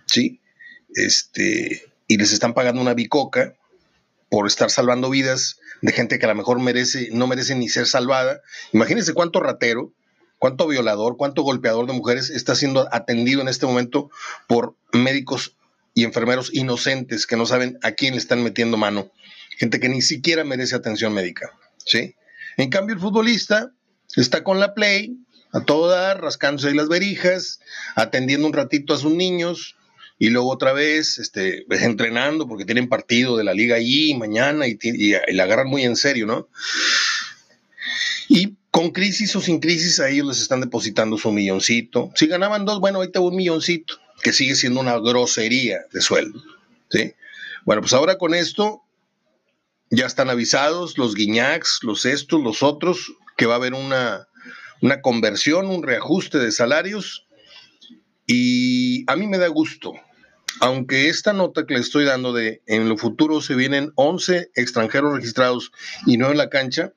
sí, 0.05 0.39
este, 0.95 1.91
y 2.07 2.17
les 2.17 2.31
están 2.31 2.53
pagando 2.53 2.81
una 2.81 2.93
bicoca 2.93 3.58
por 4.29 4.47
estar 4.47 4.69
salvando 4.69 5.09
vidas 5.09 5.59
de 5.81 5.91
gente 5.91 6.19
que 6.19 6.25
a 6.25 6.29
lo 6.29 6.35
mejor 6.35 6.59
merece, 6.59 7.09
no 7.11 7.27
merece 7.27 7.55
ni 7.55 7.67
ser 7.69 7.87
salvada. 7.87 8.41
Imagínense 8.71 9.13
cuánto 9.13 9.39
ratero, 9.39 9.93
cuánto 10.37 10.67
violador, 10.67 11.17
cuánto 11.17 11.41
golpeador 11.41 11.87
de 11.87 11.93
mujeres 11.93 12.29
está 12.29 12.55
siendo 12.55 12.87
atendido 12.93 13.41
en 13.41 13.47
este 13.47 13.65
momento 13.65 14.09
por 14.47 14.75
médicos 14.93 15.55
y 15.93 16.03
enfermeros 16.03 16.53
inocentes 16.53 17.25
que 17.25 17.35
no 17.35 17.45
saben 17.45 17.77
a 17.81 17.91
quién 17.91 18.13
le 18.13 18.19
están 18.19 18.43
metiendo 18.43 18.77
mano. 18.77 19.11
Gente 19.57 19.79
que 19.79 19.89
ni 19.89 20.01
siquiera 20.01 20.43
merece 20.43 20.75
atención 20.75 21.13
médica. 21.13 21.51
¿sí? 21.85 22.15
En 22.57 22.69
cambio, 22.69 22.95
el 22.95 23.01
futbolista 23.01 23.71
está 24.15 24.43
con 24.43 24.59
la 24.59 24.73
play, 24.73 25.17
a 25.51 25.61
todo 25.61 25.89
dar, 25.89 26.21
rascándose 26.21 26.73
las 26.73 26.87
verijas, 26.87 27.59
atendiendo 27.95 28.45
un 28.45 28.53
ratito 28.53 28.93
a 28.93 28.97
sus 28.97 29.11
niños, 29.11 29.75
y 30.19 30.29
luego 30.29 30.51
otra 30.51 30.73
vez 30.73 31.17
este, 31.17 31.65
entrenando 31.69 32.47
porque 32.47 32.65
tienen 32.65 32.89
partido 32.89 33.37
de 33.37 33.45
la 33.45 33.53
liga 33.53 33.77
allí 33.77 34.13
mañana 34.13 34.67
y, 34.67 34.77
y, 34.81 35.13
la 35.33 35.43
agarran 35.43 35.67
muy 35.67 35.83
en 35.83 35.95
serio, 35.95 36.27
¿no? 36.27 36.49
Y 38.27 38.57
con 38.69 38.91
crisis 38.91 39.35
o 39.37 39.41
sin 39.41 39.59
crisis 39.59 39.99
a 40.01 40.09
ellos 40.09 40.27
les 40.27 40.41
están 40.41 40.59
depositando 40.61 41.17
su 41.17 41.31
milloncito. 41.31 42.11
Si 42.15 42.27
ganaban 42.27 42.65
dos, 42.65 42.79
bueno, 42.81 43.01
ahí 43.01 43.09
te 43.09 43.17
un 43.17 43.35
milloncito, 43.35 43.95
que 44.21 44.33
sigue 44.33 44.55
siendo 44.55 44.81
una 44.81 44.99
grosería 44.99 45.79
de 45.91 46.01
sueldo, 46.01 46.43
¿sí? 46.89 47.13
Bueno, 47.65 47.81
pues 47.81 47.93
ahora 47.93 48.17
con 48.17 48.33
esto 48.33 48.83
ya 49.89 50.05
están 50.05 50.29
avisados 50.29 50.97
los 50.97 51.15
guiñacs, 51.15 51.79
los 51.81 52.05
estos, 52.05 52.41
los 52.43 52.61
otros, 52.61 53.13
que 53.37 53.45
va 53.45 53.53
a 53.53 53.57
haber 53.57 53.73
una, 53.73 54.27
una 54.81 55.01
conversión, 55.01 55.67
un 55.67 55.81
reajuste 55.81 56.39
de 56.39 56.51
salarios. 56.51 57.25
Y 58.27 59.09
a 59.09 59.15
mí 59.15 59.25
me 59.25 59.39
da 59.39 59.47
gusto, 59.47 59.93
aunque 60.59 61.09
esta 61.09 61.33
nota 61.33 61.65
que 61.65 61.75
le 61.75 61.79
estoy 61.79 62.05
dando 62.05 62.33
de 62.33 62.61
en 62.65 62.89
lo 62.89 62.97
futuro 62.97 63.41
se 63.41 63.55
vienen 63.55 63.91
11 63.95 64.51
extranjeros 64.55 65.15
registrados 65.15 65.71
y 66.05 66.17
no 66.17 66.31
en 66.31 66.37
la 66.37 66.49
cancha, 66.49 66.93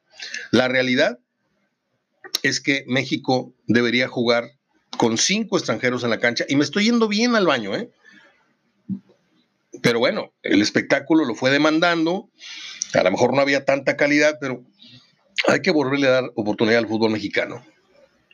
la 0.50 0.68
realidad 0.68 1.18
es 2.42 2.61
que 2.61 2.85
México 2.87 3.52
debería 3.66 4.09
jugar 4.09 4.50
con 4.97 5.18
cinco 5.18 5.56
extranjeros 5.56 6.04
en 6.04 6.11
la 6.11 6.21
cancha 6.21 6.44
y 6.49 6.56
me 6.56 6.64
estoy 6.64 6.85
yendo 6.85 7.09
bien 7.09 7.35
al 7.35 7.47
baño, 7.47 7.75
¿eh? 7.76 7.90
Pero 9.82 9.99
bueno, 9.99 10.32
el 10.42 10.62
espectáculo 10.62 11.25
lo 11.25 11.35
fue 11.35 11.50
demandando 11.50 12.30
a 12.99 13.02
lo 13.02 13.11
mejor 13.11 13.35
no 13.35 13.40
había 13.40 13.64
tanta 13.64 13.97
calidad, 13.97 14.38
pero 14.40 14.64
hay 15.49 15.61
que 15.61 15.71
volverle 15.71 16.09
a 16.09 16.12
dar 16.12 16.25
oportunidad 16.35 16.78
al 16.78 16.88
fútbol 16.88 17.11
mexicano. 17.11 17.64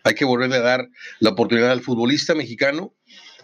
Hay 0.04 0.14
que 0.14 0.24
volverle 0.24 0.56
a 0.56 0.60
dar 0.60 0.88
la 1.20 1.30
oportunidad 1.30 1.70
al 1.70 1.82
futbolista 1.82 2.34
mexicano 2.34 2.94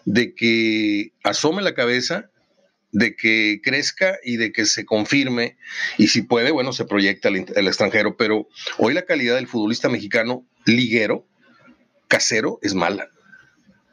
de 0.04 0.34
que 0.34 1.12
asome 1.22 1.62
la 1.62 1.74
cabeza, 1.74 2.30
de 2.94 3.16
que 3.16 3.60
crezca 3.62 4.18
y 4.22 4.36
de 4.36 4.52
que 4.52 4.64
se 4.66 4.86
confirme. 4.86 5.56
Y 5.98 6.08
si 6.08 6.22
puede, 6.22 6.52
bueno, 6.52 6.72
se 6.72 6.84
proyecta 6.84 7.28
al, 7.28 7.66
extranjero. 7.66 8.16
Pero 8.16 8.48
hoy 8.78 8.94
la 8.94 9.04
calidad 9.04 9.34
del 9.34 9.48
futbolista 9.48 9.88
mexicano 9.88 10.46
liguero, 10.64 11.26
casero, 12.08 12.58
es 12.62 12.74
mala. 12.74 13.08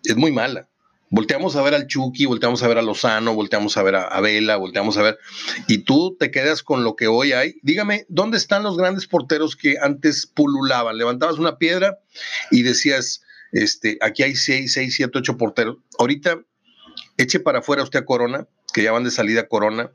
Es 0.03 0.15
muy 0.15 0.31
mala. 0.31 0.69
Volteamos 1.09 1.57
a 1.57 1.61
ver 1.61 1.73
al 1.73 1.87
Chucky, 1.87 2.25
volteamos 2.25 2.63
a 2.63 2.69
ver 2.69 2.77
a 2.77 2.81
Lozano, 2.81 3.33
volteamos 3.33 3.75
a 3.75 3.83
ver 3.83 3.95
a, 3.95 4.21
Vela, 4.21 4.55
volteamos 4.55 4.95
a 4.97 5.01
ver, 5.01 5.19
y 5.67 5.79
tú 5.79 6.15
te 6.17 6.31
quedas 6.31 6.63
con 6.63 6.85
lo 6.85 6.95
que 6.95 7.07
hoy 7.07 7.33
hay. 7.33 7.55
Dígame, 7.63 8.05
¿dónde 8.07 8.37
están 8.37 8.63
los 8.63 8.77
grandes 8.77 9.07
porteros 9.07 9.57
que 9.57 9.75
antes 9.81 10.25
pululaban? 10.25 10.97
Levantabas 10.97 11.37
una 11.37 11.57
piedra 11.57 11.99
y 12.49 12.61
decías, 12.61 13.23
este, 13.51 13.97
aquí 14.01 14.23
hay 14.23 14.35
seis, 14.35 14.73
seis, 14.73 14.95
siete, 14.95 15.19
ocho 15.19 15.37
porteros. 15.37 15.77
Ahorita, 15.97 16.41
eche 17.17 17.39
para 17.39 17.59
afuera 17.59 17.83
usted 17.83 17.99
a 17.99 18.05
Corona, 18.05 18.47
que 18.73 18.83
ya 18.83 18.91
van 18.91 19.03
de 19.03 19.11
salida 19.11 19.47
Corona, 19.47 19.91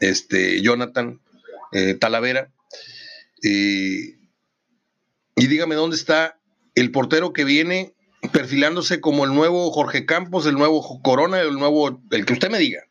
este, 0.00 0.60
Jonathan, 0.62 1.20
eh, 1.72 1.94
Talavera, 1.94 2.50
y 3.40 4.16
dígame 5.36 5.76
dónde 5.76 5.96
está 5.96 6.40
el 6.74 6.90
portero 6.90 7.32
que 7.32 7.44
viene 7.44 7.94
perfilándose 8.32 9.00
como 9.00 9.24
el 9.24 9.34
nuevo 9.34 9.70
Jorge 9.70 10.06
Campos, 10.06 10.46
el 10.46 10.54
nuevo 10.54 11.00
Corona, 11.02 11.40
el 11.40 11.54
nuevo, 11.54 12.02
el 12.10 12.26
que 12.26 12.32
usted 12.32 12.50
me 12.50 12.58
diga, 12.58 12.82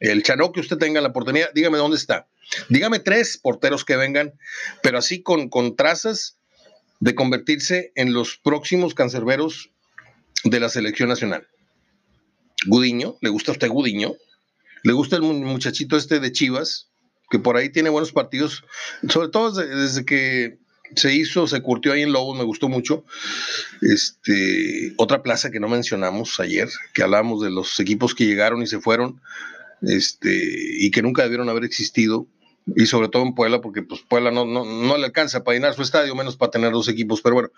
el 0.00 0.22
Chano 0.22 0.52
que 0.52 0.60
usted 0.60 0.76
tenga 0.76 1.00
la 1.00 1.08
oportunidad, 1.08 1.50
dígame 1.54 1.78
dónde 1.78 1.96
está. 1.96 2.28
Dígame 2.68 2.98
tres 2.98 3.38
porteros 3.38 3.84
que 3.84 3.96
vengan, 3.96 4.34
pero 4.82 4.98
así 4.98 5.22
con, 5.22 5.48
con 5.48 5.76
trazas 5.76 6.36
de 7.00 7.14
convertirse 7.14 7.92
en 7.94 8.12
los 8.12 8.36
próximos 8.36 8.94
cancerberos 8.94 9.70
de 10.44 10.60
la 10.60 10.68
selección 10.68 11.08
nacional. 11.08 11.46
Gudiño, 12.66 13.16
¿le 13.20 13.30
gusta 13.30 13.52
a 13.52 13.54
usted 13.54 13.68
Gudiño? 13.68 14.14
¿Le 14.82 14.92
gusta 14.92 15.16
el 15.16 15.22
muchachito 15.22 15.96
este 15.96 16.20
de 16.20 16.32
Chivas? 16.32 16.90
Que 17.30 17.38
por 17.38 17.56
ahí 17.56 17.70
tiene 17.70 17.90
buenos 17.90 18.12
partidos, 18.12 18.64
sobre 19.08 19.28
todo 19.28 19.50
desde 19.50 20.04
que 20.04 20.58
se 20.94 21.14
hizo, 21.14 21.46
se 21.46 21.60
curtió 21.62 21.92
ahí 21.92 22.02
en 22.02 22.12
Lobos, 22.12 22.36
me 22.36 22.44
gustó 22.44 22.68
mucho. 22.68 23.04
Este, 23.80 24.92
otra 24.96 25.22
plaza 25.22 25.50
que 25.50 25.60
no 25.60 25.68
mencionamos 25.68 26.38
ayer, 26.40 26.68
que 26.92 27.02
hablábamos 27.02 27.42
de 27.42 27.50
los 27.50 27.80
equipos 27.80 28.14
que 28.14 28.26
llegaron 28.26 28.62
y 28.62 28.66
se 28.66 28.80
fueron, 28.80 29.20
este, 29.82 30.30
y 30.78 30.90
que 30.90 31.02
nunca 31.02 31.22
debieron 31.22 31.48
haber 31.48 31.64
existido, 31.64 32.28
y 32.66 32.86
sobre 32.86 33.08
todo 33.08 33.22
en 33.22 33.34
Puebla, 33.34 33.60
porque 33.60 33.82
pues 33.82 34.00
Puebla 34.02 34.30
no, 34.30 34.44
no, 34.44 34.96
le 34.96 35.04
alcanza 35.04 35.44
para 35.44 35.56
llenar 35.56 35.74
su 35.74 35.82
estadio, 35.82 36.14
menos 36.14 36.36
para 36.36 36.50
tener 36.50 36.72
dos 36.72 36.88
equipos, 36.88 37.20
pero 37.20 37.34
bueno, 37.34 37.50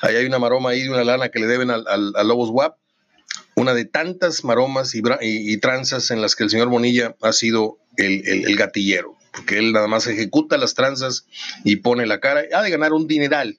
ahí 0.00 0.16
hay 0.16 0.26
una 0.26 0.38
maroma 0.38 0.70
ahí 0.70 0.82
de 0.82 0.90
una 0.90 1.04
lana 1.04 1.28
que 1.28 1.38
le 1.38 1.46
deben 1.46 1.70
al, 1.70 1.86
al, 1.86 2.28
Lobos 2.28 2.50
WAP, 2.50 2.76
una 3.54 3.74
de 3.74 3.84
tantas 3.84 4.44
maromas 4.44 4.94
y, 4.94 5.02
y, 5.20 5.56
tranzas 5.58 6.10
en 6.10 6.20
las 6.20 6.34
que 6.34 6.44
el 6.44 6.50
señor 6.50 6.68
Bonilla 6.68 7.16
ha 7.22 7.32
sido 7.32 7.78
el, 7.96 8.22
el 8.26 8.56
gatillero 8.56 9.16
porque 9.32 9.58
él 9.58 9.72
nada 9.72 9.88
más 9.88 10.06
ejecuta 10.06 10.58
las 10.58 10.74
tranzas 10.74 11.26
y 11.64 11.76
pone 11.76 12.06
la 12.06 12.20
cara. 12.20 12.42
Ha 12.52 12.62
de 12.62 12.70
ganar 12.70 12.92
un 12.92 13.08
dineral 13.08 13.58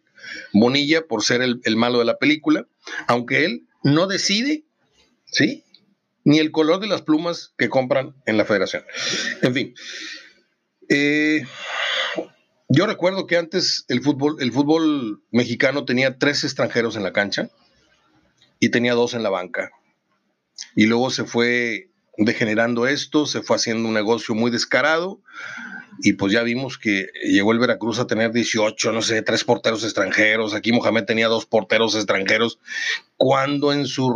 Bonilla 0.54 1.06
por 1.08 1.24
ser 1.24 1.42
el, 1.42 1.76
malo 1.76 2.00
de 2.00 2.06
la 2.06 2.18
película, 2.18 2.68
aunque 3.08 3.46
él 3.46 3.68
no 3.84 4.08
decide, 4.08 4.64
¿sí? 5.26 5.64
Ni 6.24 6.40
el 6.40 6.52
color 6.52 6.80
de 6.80 6.88
las 6.88 7.02
plumas 7.02 7.54
que 7.58 7.70
compran 7.70 8.16
en 8.26 8.38
la 8.38 8.46
federación. 8.46 8.84
En 9.42 9.54
fin. 9.54 9.76
Eh, 10.96 11.42
yo 12.70 12.86
recuerdo 12.86 13.26
que 13.26 13.36
antes 13.36 13.84
el 13.88 14.04
fútbol, 14.04 14.38
el 14.40 14.52
fútbol 14.52 15.24
mexicano 15.32 15.86
tenía 15.86 16.20
tres 16.20 16.44
extranjeros 16.44 16.96
en 16.96 17.02
la 17.02 17.12
cancha 17.12 17.50
y 18.60 18.70
tenía 18.70 18.94
dos 18.94 19.16
en 19.16 19.24
la 19.24 19.32
banca. 19.32 19.72
Y 20.76 20.86
luego 20.86 21.10
se 21.10 21.24
fue 21.24 21.90
degenerando 22.20 22.86
esto, 22.86 23.26
se 23.26 23.42
fue 23.42 23.56
haciendo 23.56 23.88
un 23.88 23.96
negocio 23.96 24.36
muy 24.36 24.52
descarado 24.52 25.20
y 26.04 26.14
pues 26.14 26.32
ya 26.32 26.44
vimos 26.44 26.78
que 26.78 27.08
llegó 27.24 27.54
el 27.54 27.60
Veracruz 27.60 27.98
a 27.98 28.06
tener 28.06 28.32
18, 28.32 28.92
no 28.92 29.02
sé, 29.02 29.24
tres 29.24 29.44
porteros 29.44 29.84
extranjeros, 29.84 30.54
aquí 30.54 30.72
Mohamed 30.72 31.06
tenía 31.06 31.28
dos 31.28 31.48
porteros 31.48 31.96
extranjeros, 31.96 32.60
cuando 33.18 33.74
en 33.74 33.88
su 33.88 34.16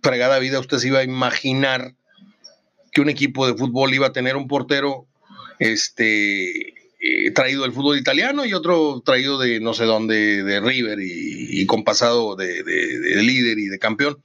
fregada 0.00 0.38
vida 0.38 0.60
usted 0.60 0.78
se 0.78 0.88
iba 0.88 1.00
a 1.00 1.04
imaginar 1.04 1.96
que 2.92 3.00
un 3.00 3.08
equipo 3.08 3.48
de 3.48 3.54
fútbol 3.54 3.92
iba 3.94 4.08
a 4.08 4.12
tener 4.12 4.36
un 4.36 4.46
portero 4.46 5.08
este 5.60 6.74
eh, 7.02 7.30
traído 7.30 7.62
del 7.62 7.72
fútbol 7.72 7.98
italiano 7.98 8.44
y 8.44 8.54
otro 8.54 9.00
traído 9.04 9.38
de 9.38 9.60
no 9.60 9.72
sé 9.74 9.84
dónde, 9.84 10.42
de 10.42 10.60
River 10.60 10.98
y, 11.00 11.64
con 11.66 11.84
pasado 11.84 12.34
de, 12.34 12.64
líder 13.22 13.58
y 13.58 13.68
de 13.68 13.78
campeón. 13.78 14.22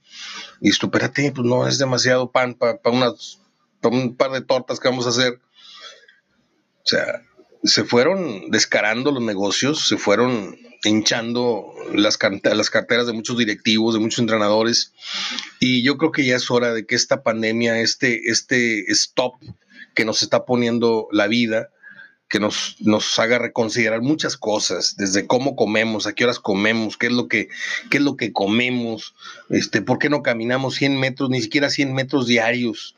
Y 0.60 0.70
esto, 0.70 0.86
espérate, 0.86 1.30
pues 1.32 1.46
no 1.46 1.68
es 1.68 1.78
demasiado 1.78 2.32
pan 2.32 2.54
para 2.54 2.80
un 3.82 4.16
par 4.16 4.32
de 4.32 4.40
tortas 4.40 4.80
que 4.80 4.88
vamos 4.88 5.06
a 5.06 5.10
hacer. 5.10 5.34
O 5.34 6.88
sea, 6.88 7.22
se 7.62 7.84
fueron 7.84 8.50
descarando 8.50 9.12
los 9.12 9.22
negocios, 9.22 9.86
se 9.86 9.96
fueron 9.96 10.58
hinchando 10.84 11.72
las, 11.94 12.18
las 12.42 12.70
carteras 12.70 13.06
de 13.06 13.12
muchos 13.12 13.36
directivos, 13.36 13.94
de 13.94 14.00
muchos 14.00 14.20
entrenadores. 14.20 14.92
Y 15.60 15.82
yo 15.82 15.98
creo 15.98 16.12
que 16.12 16.24
ya 16.24 16.36
es 16.36 16.50
hora 16.50 16.72
de 16.72 16.86
que 16.86 16.94
esta 16.94 17.22
pandemia, 17.22 17.80
este, 17.80 18.30
este 18.30 18.90
stop 18.92 19.34
que 19.96 20.04
nos 20.04 20.22
está 20.22 20.44
poniendo 20.44 21.08
la 21.10 21.26
vida, 21.26 21.70
que 22.28 22.38
nos, 22.38 22.76
nos 22.80 23.18
haga 23.18 23.38
reconsiderar 23.38 24.02
muchas 24.02 24.36
cosas, 24.36 24.94
desde 24.96 25.26
cómo 25.26 25.56
comemos, 25.56 26.06
a 26.06 26.12
qué 26.12 26.24
horas 26.24 26.38
comemos, 26.38 26.96
qué 26.96 27.06
es 27.06 27.12
lo 27.12 27.26
que, 27.28 27.48
qué 27.90 27.96
es 27.98 28.02
lo 28.02 28.16
que 28.16 28.32
comemos, 28.32 29.14
este, 29.48 29.82
por 29.82 29.98
qué 29.98 30.08
no 30.08 30.22
caminamos 30.22 30.74
100 30.76 31.00
metros, 31.00 31.30
ni 31.30 31.40
siquiera 31.40 31.70
100 31.70 31.94
metros 31.94 32.26
diarios. 32.26 32.94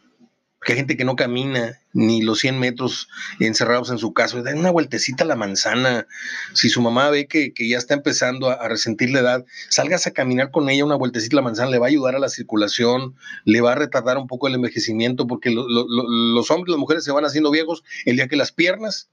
Que 0.65 0.73
hay 0.73 0.79
gente 0.79 0.97
que 0.97 1.05
no 1.05 1.15
camina 1.15 1.81
ni 1.93 2.21
los 2.21 2.41
100 2.41 2.59
metros 2.59 3.09
encerrados 3.39 3.91
en 3.91 3.99
su 3.99 4.13
casa, 4.13 4.43
den 4.43 4.59
una 4.59 4.71
vueltecita 4.71 5.25
a 5.25 5.27
la 5.27 5.37
manzana. 5.37 6.07
Si 6.53 6.69
su 6.69 6.83
mamá 6.83 7.11
ve 7.11 7.27
que, 7.27 7.53
ya 7.59 7.79
está 7.79 7.95
empezando 7.95 8.51
a, 8.51 8.69
resentir 8.69 9.11
la 9.11 9.21
edad, 9.21 9.47
salgas 9.69 10.07
a 10.07 10.13
caminar 10.13 10.51
con 10.51 10.69
ella 10.69 10.85
una 10.85 10.97
vueltecita 10.97 11.37
a 11.37 11.39
la 11.39 11.43
manzana, 11.43 11.71
le 11.71 11.79
va 11.79 11.87
a 11.87 11.91
ayudar 11.91 12.17
a 12.17 12.19
la 12.19 12.29
circulación, 12.29 13.15
le 13.45 13.61
va 13.61 13.73
a 13.73 13.77
retardar 13.77 14.19
un 14.19 14.27
poco 14.27 14.49
el 14.49 14.55
envejecimiento, 14.55 15.27
porque 15.27 15.51
los 15.51 16.51
hombres 16.51 16.69
y 16.69 16.73
las 16.73 16.81
mujeres 16.81 17.05
se 17.05 17.13
van 17.13 17.25
haciendo 17.25 17.51
viejos 17.51 17.85
el 18.05 18.17
día 18.17 18.29
que 18.29 18.37
las 18.37 18.53
piernas 18.53 19.11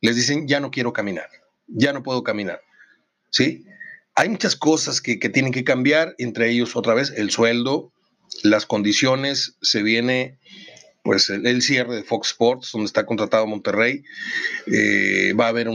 les 0.00 0.16
dicen, 0.16 0.48
ya 0.48 0.60
no 0.60 0.70
quiero 0.70 0.92
caminar, 0.92 1.28
ya 1.66 1.92
no 1.92 2.02
puedo 2.02 2.22
caminar. 2.22 2.60
¿Sí? 3.30 3.66
Hay 4.14 4.30
muchas 4.30 4.56
cosas 4.56 5.00
que, 5.00 5.18
que 5.18 5.28
tienen 5.28 5.52
que 5.52 5.64
cambiar, 5.64 6.14
entre 6.18 6.50
ellos 6.50 6.76
otra 6.76 6.94
vez 6.94 7.12
el 7.14 7.30
sueldo, 7.30 7.92
las 8.42 8.66
condiciones, 8.66 9.56
se 9.60 9.82
viene 9.82 10.38
pues 11.08 11.30
el, 11.30 11.62
cierre 11.62 11.96
de 11.96 12.02
Fox 12.02 12.32
Sports, 12.32 12.70
donde 12.70 12.84
está 12.84 13.06
contratado 13.06 13.46
Monterrey. 13.46 14.04
Eh, 14.66 15.32
va 15.32 15.46
a 15.46 15.48
haber 15.48 15.66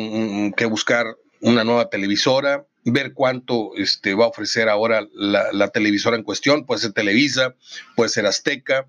que 0.55 0.65
buscar 0.65 1.07
una 1.41 1.63
nueva 1.63 1.89
televisora, 1.89 2.67
ver 2.85 3.13
cuánto 3.13 3.71
este, 3.75 4.13
va 4.13 4.25
a 4.25 4.27
ofrecer 4.27 4.69
ahora 4.69 5.07
la, 5.11 5.69
televisora 5.69 6.17
en 6.17 6.21
cuestión. 6.21 6.67
Puede 6.67 6.81
ser 6.81 6.91
Televisa, 6.91 7.55
puede 7.95 8.11
ser 8.11 8.27
Azteca, 8.27 8.85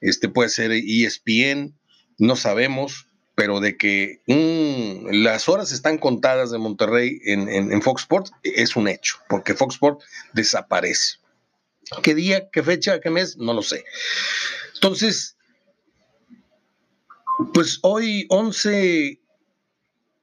este, 0.00 0.30
puede 0.30 0.48
ser 0.48 0.72
ESPN, 0.72 1.74
no 2.16 2.36
sabemos, 2.36 3.08
pero 3.34 3.60
de 3.60 3.76
que 3.76 4.22
las 5.10 5.46
horas 5.46 5.72
están 5.72 5.98
contadas 5.98 6.50
de 6.50 6.56
Monterrey 6.56 7.20
en, 7.26 7.50
en 7.50 7.82
Fox 7.82 8.04
Sports 8.04 8.32
es 8.44 8.76
un 8.76 8.88
hecho, 8.88 9.16
porque 9.28 9.52
Fox 9.52 9.74
Sports 9.74 10.06
desaparece. 10.32 11.16
¿Qué 12.02 12.14
día, 12.14 12.48
qué 12.50 12.62
fecha, 12.62 12.98
qué 12.98 13.10
mes? 13.10 13.36
No 13.36 13.52
lo 13.52 13.62
sé. 13.62 13.84
Entonces, 14.76 15.36
pues 17.52 17.78
hoy 17.82 18.26
11 18.28 19.20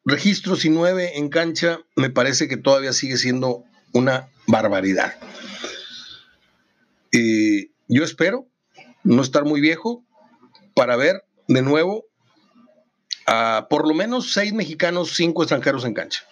registros 0.06 0.66
y 0.66 0.70
9 0.70 1.18
en 1.18 1.30
cancha 1.30 1.80
me 1.96 2.10
parece 2.10 2.48
que 2.48 2.58
todavía 2.58 2.94
sigue 2.94 3.18
siendo 3.18 3.64
una 3.94 4.30
barbaridad. 4.48 5.16
Eh, 7.12 7.72
yo 7.88 8.04
espero 8.04 8.48
no 9.04 9.22
estar 9.22 9.46
muy 9.46 9.62
viejo 9.62 10.04
para 10.76 10.96
ver 10.96 11.24
de 11.48 11.62
nuevo 11.62 12.06
a 13.26 13.68
por 13.70 13.88
lo 13.88 13.94
menos 13.94 14.34
seis 14.34 14.54
mexicanos, 14.54 15.14
cinco 15.16 15.44
extranjeros 15.44 15.86
en 15.86 15.94
cancha. 15.94 16.24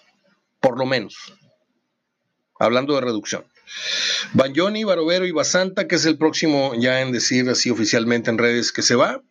Por 0.60 0.78
lo 0.78 0.86
menos. 0.86 1.16
Hablando 2.60 2.96
de 2.96 3.02
reducción. 3.02 3.46
Banyoni, 4.34 4.84
Barovero 4.84 5.26
y 5.26 5.32
Basanta, 5.32 5.88
que 5.88 5.96
es 5.96 6.06
el 6.06 6.18
próximo 6.18 6.74
ya 6.76 7.02
en 7.02 7.12
decir 7.12 7.50
así 7.50 7.70
oficialmente 7.70 8.30
en 8.32 8.38
redes 8.38 8.72
que 8.72 8.82
se 8.82 8.96
va. 8.96 9.22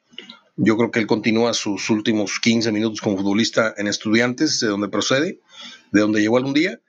Yo 0.56 0.76
creo 0.76 0.90
que 0.90 1.00
él 1.00 1.06
continúa 1.06 1.52
sus 1.52 1.90
últimos 1.90 2.40
15 2.40 2.72
minutos 2.72 3.00
como 3.00 3.18
futbolista 3.18 3.74
en 3.76 3.86
Estudiantes, 3.86 4.58
de 4.60 4.68
donde 4.68 4.88
procede, 4.88 5.40
de 5.92 6.00
donde 6.00 6.20
llegó 6.20 6.38
algún 6.38 6.54
día. 6.54 6.80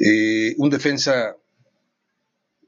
Eh, 0.00 0.54
un 0.58 0.70
defensa 0.70 1.36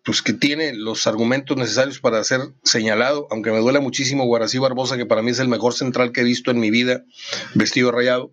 pues 0.06 0.22
que 0.22 0.32
tiene 0.32 0.72
los 0.72 1.08
argumentos 1.08 1.56
necesarios 1.56 1.98
para 1.98 2.22
ser 2.22 2.40
señalado, 2.62 3.26
aunque 3.30 3.50
me 3.50 3.58
duela 3.58 3.80
muchísimo 3.80 4.24
Guarací 4.24 4.56
Barbosa, 4.58 4.96
que 4.96 5.04
para 5.04 5.20
mí 5.20 5.32
es 5.32 5.40
el 5.40 5.48
mejor 5.48 5.74
central 5.74 6.12
que 6.12 6.20
he 6.20 6.24
visto 6.24 6.52
en 6.52 6.60
mi 6.60 6.70
vida, 6.70 7.04
vestido 7.54 7.90
rayado, 7.90 8.32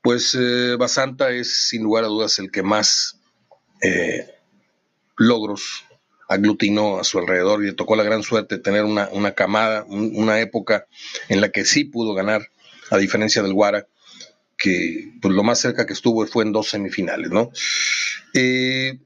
pues 0.00 0.34
eh, 0.34 0.76
Basanta 0.78 1.30
es 1.30 1.68
sin 1.68 1.82
lugar 1.82 2.04
a 2.04 2.08
dudas 2.08 2.38
el 2.38 2.50
que 2.50 2.62
más 2.62 3.18
eh, 3.82 4.30
logros 5.18 5.84
aglutinó 6.28 6.98
a 6.98 7.04
su 7.04 7.18
alrededor 7.18 7.62
y 7.62 7.66
le 7.66 7.72
tocó 7.72 7.96
la 7.96 8.04
gran 8.04 8.22
suerte 8.22 8.56
de 8.56 8.62
tener 8.62 8.84
una, 8.84 9.34
camada, 9.34 9.84
una 9.88 10.40
época 10.40 10.86
en 11.28 11.40
la 11.40 11.50
que 11.50 11.64
sí 11.64 11.84
pudo 11.84 12.14
ganar, 12.14 12.48
a 12.90 12.98
diferencia 12.98 13.42
del 13.42 13.54
Guara, 13.54 13.86
que 14.56 15.12
pues, 15.20 15.34
lo 15.34 15.42
más 15.42 15.58
cerca 15.58 15.86
que 15.86 15.92
estuvo 15.92 16.26
fue 16.26 16.44
en 16.44 16.52
dos 16.52 16.68
semifinales, 16.68 17.30
¿no? 17.30 17.50
Eh, 18.34 18.98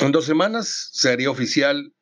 en 0.00 0.12
dos 0.12 0.24
semanas 0.24 0.90
se 0.92 1.10
haría 1.10 1.30
oficial 1.30 1.92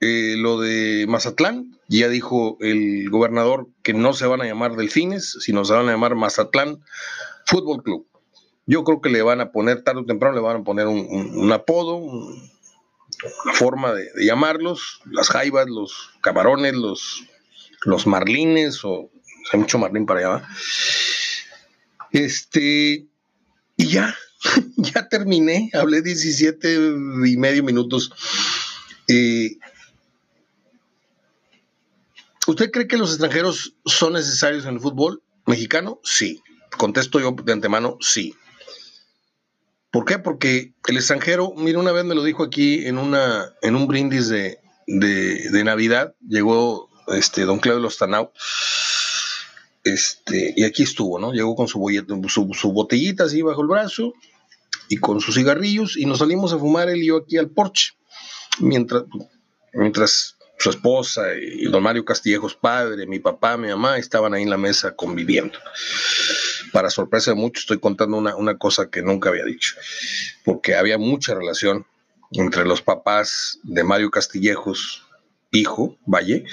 eh, 0.00 0.34
lo 0.36 0.60
de 0.60 1.06
Mazatlán. 1.08 1.78
Ya 1.88 2.08
dijo 2.08 2.58
el 2.60 3.08
gobernador 3.10 3.68
que 3.82 3.94
no 3.94 4.12
se 4.12 4.26
van 4.26 4.40
a 4.40 4.44
llamar 4.44 4.76
Delfines, 4.76 5.38
sino 5.40 5.64
se 5.64 5.74
van 5.74 5.88
a 5.88 5.92
llamar 5.92 6.14
Mazatlán 6.14 6.80
Fútbol 7.46 7.82
Club. 7.82 8.06
Yo 8.66 8.82
creo 8.82 9.00
que 9.00 9.10
le 9.10 9.22
van 9.22 9.40
a 9.40 9.52
poner, 9.52 9.82
tarde 9.82 10.00
o 10.00 10.04
temprano, 10.04 10.34
le 10.34 10.42
van 10.42 10.62
a 10.62 10.64
poner 10.64 10.88
un, 10.88 11.52
apodo, 11.52 12.00
la 13.44 13.52
forma 13.52 13.92
de, 13.92 14.08
llamarlos, 14.24 15.00
las 15.06 15.28
jaivas, 15.28 15.66
los 15.68 16.10
camarones, 16.20 16.74
los, 16.74 17.24
los 17.82 18.06
marlines, 18.06 18.84
o 18.84 19.10
hay 19.52 19.60
mucho 19.60 19.78
marlín 19.78 20.06
para 20.06 20.20
allá. 20.20 20.48
Este, 22.12 23.06
y 23.76 23.86
ya, 23.86 24.14
ya 24.76 25.08
terminé, 25.08 25.70
hablé 25.74 26.02
17 26.02 26.74
y 27.26 27.36
medio 27.36 27.62
minutos. 27.62 28.12
Eh, 29.08 29.58
¿Usted 32.46 32.70
cree 32.70 32.86
que 32.86 32.96
los 32.96 33.10
extranjeros 33.10 33.74
son 33.84 34.12
necesarios 34.12 34.64
en 34.66 34.74
el 34.74 34.80
fútbol 34.80 35.22
mexicano? 35.46 36.00
Sí. 36.04 36.42
Contesto 36.76 37.18
yo 37.18 37.32
de 37.32 37.52
antemano, 37.52 37.96
sí. 38.00 38.34
¿Por 39.96 40.04
qué? 40.04 40.18
Porque 40.18 40.74
el 40.88 40.96
extranjero, 40.98 41.54
mira, 41.56 41.78
una 41.78 41.90
vez 41.90 42.04
me 42.04 42.14
lo 42.14 42.22
dijo 42.22 42.42
aquí 42.42 42.84
en, 42.84 42.98
una, 42.98 43.54
en 43.62 43.74
un 43.74 43.86
brindis 43.86 44.28
de, 44.28 44.60
Navidad, 45.64 46.14
llegó 46.28 46.90
este, 47.08 47.46
don 47.46 47.58
Claudio 47.60 47.80
Lostanau, 47.80 48.30
este, 49.84 50.52
y 50.54 50.64
aquí 50.64 50.82
estuvo, 50.82 51.18
¿no? 51.18 51.32
Llegó 51.32 51.56
con 51.56 51.66
su, 51.66 51.80
su, 52.28 52.72
botellita 52.72 53.24
así 53.24 53.40
bajo 53.40 53.62
el 53.62 53.68
brazo 53.68 54.12
y 54.90 54.98
con 54.98 55.22
sus 55.22 55.36
cigarrillos 55.36 55.96
y 55.96 56.04
nos 56.04 56.18
salimos 56.18 56.52
a 56.52 56.58
fumar 56.58 56.90
él 56.90 57.02
y 57.02 57.06
yo 57.06 57.16
aquí 57.16 57.38
al 57.38 57.48
porche, 57.48 57.94
mientras, 58.58 59.04
mientras 59.72 60.36
su 60.58 60.68
esposa 60.68 61.22
y 61.40 61.64
don 61.70 61.82
Mario 61.82 62.04
Castillejos 62.04 62.54
padre, 62.54 63.06
mi 63.06 63.18
papá, 63.18 63.56
mi 63.56 63.68
mamá 63.68 63.96
estaban 63.96 64.34
ahí 64.34 64.42
en 64.42 64.50
la 64.50 64.58
mesa 64.58 64.94
conviviendo 64.94 65.58
para 66.72 66.90
sorpresa 66.90 67.32
de 67.32 67.36
muchos, 67.36 67.64
estoy 67.64 67.78
contando 67.78 68.16
una, 68.16 68.58
cosa 68.58 68.90
que 68.90 69.02
nunca 69.02 69.28
había 69.28 69.44
dicho, 69.44 69.74
porque 70.44 70.74
había 70.74 70.98
mucha 70.98 71.34
relación 71.34 71.86
entre 72.32 72.64
los 72.64 72.82
papás 72.82 73.58
de 73.62 73.84
Mario 73.84 74.10
Castillejos, 74.10 75.06
hijo, 75.52 75.96
Valle, 76.06 76.44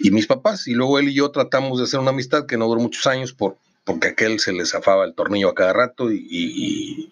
y 0.00 0.10
mis 0.10 0.26
papás. 0.26 0.66
Y 0.68 0.74
luego 0.74 0.98
él 0.98 1.08
y 1.08 1.14
yo 1.14 1.30
tratamos 1.30 1.78
de 1.78 1.84
hacer 1.84 2.00
una 2.00 2.10
amistad 2.10 2.46
que 2.46 2.56
no 2.56 2.66
duró 2.66 2.80
muchos 2.80 3.06
años 3.06 3.32
por, 3.32 3.56
porque 3.84 4.08
aquel 4.08 4.40
se 4.40 4.52
le 4.52 4.66
zafaba 4.66 5.04
el 5.04 5.14
tornillo 5.14 5.48
a 5.48 5.54
cada 5.54 5.72
rato 5.72 6.12
y, 6.12 7.10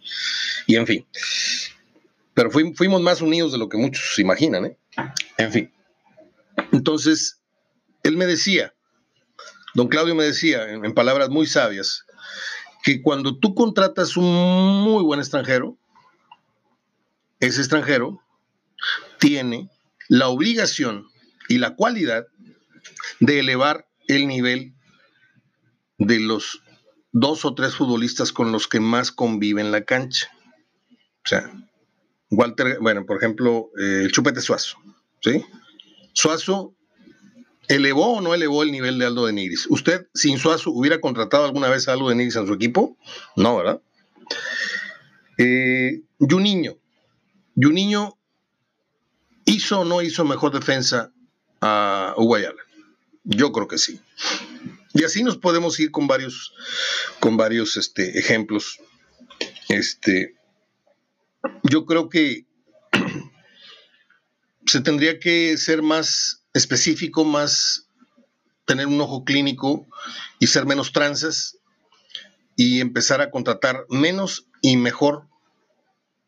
y, 0.66 0.76
en 0.76 0.86
fin. 0.86 1.06
Pero 2.34 2.50
fuimos 2.50 3.00
más 3.00 3.22
unidos 3.22 3.52
de 3.52 3.58
lo 3.58 3.68
que 3.68 3.78
muchos 3.78 4.14
se 4.14 4.22
imaginan, 4.22 4.66
¿eh? 4.66 4.76
En 5.38 5.52
fin. 5.52 5.72
Entonces, 6.72 7.40
él 8.02 8.16
me 8.16 8.26
decía, 8.26 8.74
don 9.74 9.88
Claudio 9.88 10.14
me 10.14 10.24
decía, 10.24 10.70
en 10.70 10.94
palabras 10.94 11.30
muy 11.30 11.46
sabias, 11.46 12.05
que 12.86 13.02
cuando 13.02 13.36
tú 13.36 13.52
contratas 13.56 14.16
un 14.16 14.24
muy 14.84 15.02
buen 15.02 15.18
extranjero, 15.18 15.76
ese 17.40 17.60
extranjero 17.60 18.22
tiene 19.18 19.68
la 20.08 20.28
obligación 20.28 21.08
y 21.48 21.58
la 21.58 21.74
cualidad 21.74 22.28
de 23.18 23.40
elevar 23.40 23.88
el 24.06 24.28
nivel 24.28 24.72
de 25.98 26.20
los 26.20 26.62
dos 27.10 27.44
o 27.44 27.56
tres 27.56 27.74
futbolistas 27.74 28.30
con 28.30 28.52
los 28.52 28.68
que 28.68 28.78
más 28.78 29.10
convive 29.10 29.62
en 29.62 29.72
la 29.72 29.82
cancha. 29.82 30.30
O 31.24 31.28
sea, 31.28 31.52
Walter, 32.30 32.78
bueno, 32.80 33.04
por 33.04 33.16
ejemplo, 33.16 33.72
eh, 33.80 34.02
el 34.04 34.12
Chupete 34.12 34.40
Suazo, 34.40 34.76
¿sí? 35.22 35.44
Suazo 36.12 36.75
¿Elevó 37.68 38.16
o 38.16 38.20
no 38.20 38.34
elevó 38.34 38.62
el 38.62 38.70
nivel 38.70 38.98
de 38.98 39.06
Aldo 39.06 39.26
de 39.26 39.32
Nigris? 39.32 39.66
¿Usted, 39.68 40.06
sin 40.14 40.38
Suazo, 40.38 40.70
hubiera 40.70 41.00
contratado 41.00 41.44
alguna 41.44 41.68
vez 41.68 41.88
a 41.88 41.92
Aldo 41.92 42.08
de 42.08 42.14
Nigris 42.14 42.36
en 42.36 42.46
su 42.46 42.54
equipo? 42.54 42.96
No, 43.34 43.56
¿verdad? 43.56 43.80
Eh, 45.38 46.02
Juninho. 46.18 46.78
Juninho 47.56 48.18
hizo 49.44 49.80
o 49.80 49.84
no 49.84 50.02
hizo 50.02 50.24
mejor 50.24 50.52
defensa 50.52 51.12
a 51.60 52.14
Uguayala. 52.16 52.62
Yo 53.24 53.50
creo 53.52 53.66
que 53.66 53.78
sí. 53.78 54.00
Y 54.94 55.04
así 55.04 55.22
nos 55.22 55.36
podemos 55.36 55.78
ir 55.80 55.90
con 55.90 56.06
varios, 56.06 56.54
con 57.20 57.36
varios 57.36 57.76
este, 57.76 58.18
ejemplos. 58.18 58.78
Este, 59.68 60.34
yo 61.64 61.84
creo 61.84 62.08
que 62.08 62.46
se 64.66 64.80
tendría 64.80 65.18
que 65.18 65.56
ser 65.56 65.82
más 65.82 66.45
específico, 66.56 67.24
más 67.24 67.86
tener 68.64 68.86
un 68.86 69.00
ojo 69.00 69.24
clínico 69.24 69.86
y 70.38 70.46
ser 70.46 70.64
menos 70.64 70.92
trances 70.92 71.58
y 72.56 72.80
empezar 72.80 73.20
a 73.20 73.30
contratar 73.30 73.84
menos 73.90 74.48
y 74.62 74.76
mejor 74.78 75.28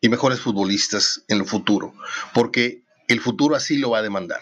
y 0.01 0.11
mejores 0.11 0.41
futbolistas 0.41 1.25
en 1.29 1.39
el 1.39 1.47
futuro, 1.47 1.95
porque 2.35 2.85
el 3.09 3.21
futuro 3.21 3.57
así 3.57 3.79
lo 3.79 3.91
va 3.91 3.99
a 3.99 4.03
demandar. 4.03 4.41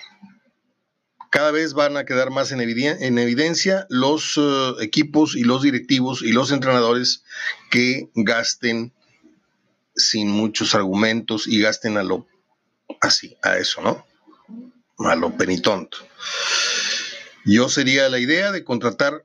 cada 1.31 1.51
vez 1.51 1.75
van 1.75 1.97
a 1.97 2.05
quedar 2.05 2.31
más 2.31 2.51
en, 2.51 2.61
evidencia 2.61 3.87
los 3.89 4.37
eh, 4.39 4.73
equipos 4.81 5.37
y 5.37 5.45
los 5.45 5.63
directivos 5.63 6.23
y 6.23 6.33
los 6.33 6.51
entrenadores 6.51 7.25
que 7.71 8.11
gasten 8.15 8.93
sin 9.95 10.31
muchos 10.31 10.75
argumentos 10.75 11.47
y 11.47 11.61
gasten 11.61 11.97
a 11.97 12.03
lo 12.03 12.27
así, 13.01 13.37
a 13.43 13.59
eso, 13.59 13.83
¿no? 13.83 14.05
A 14.99 15.15
lo 15.15 15.37
penitonto. 15.37 15.99
Yo 17.45 17.69
sería 17.69 18.09
la 18.09 18.19
idea 18.19 18.51
de 18.51 18.65
contratar 18.65 19.25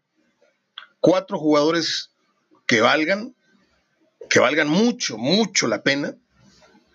cuatro 0.99 1.39
jugadores 1.39 2.11
que 2.67 2.81
valgan, 2.81 3.35
que 4.29 4.39
valgan 4.39 4.69
mucho, 4.69 5.17
mucho 5.17 5.67
la 5.67 5.81
pena 5.81 6.15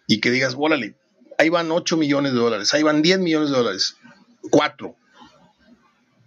y 0.06 0.20
que 0.20 0.30
digas, 0.30 0.54
órale, 0.56 0.94
ahí 1.38 1.48
van 1.48 1.70
8 1.70 1.96
millones 1.96 2.32
de 2.32 2.38
dólares, 2.38 2.72
ahí 2.74 2.82
van 2.82 3.02
10 3.02 3.18
millones 3.18 3.50
de 3.50 3.56
dólares, 3.56 3.96
cuatro. 4.50 4.96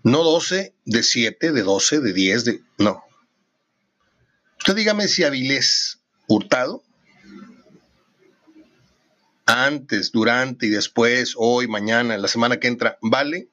No 0.03 0.23
12, 0.23 0.73
de 0.85 1.03
7, 1.03 1.51
de 1.51 1.61
12, 1.61 1.99
de 1.99 2.13
10, 2.13 2.45
de... 2.45 2.61
No. 2.77 3.03
Usted 4.59 4.75
dígame 4.75 5.07
si 5.07 5.23
Avilés 5.23 5.99
Hurtado 6.27 6.83
antes, 9.49 10.11
durante 10.11 10.67
y 10.67 10.69
después, 10.69 11.33
hoy, 11.35 11.67
mañana, 11.67 12.17
la 12.17 12.27
semana 12.27 12.59
que 12.59 12.67
entra, 12.67 12.99
vale 13.01 13.49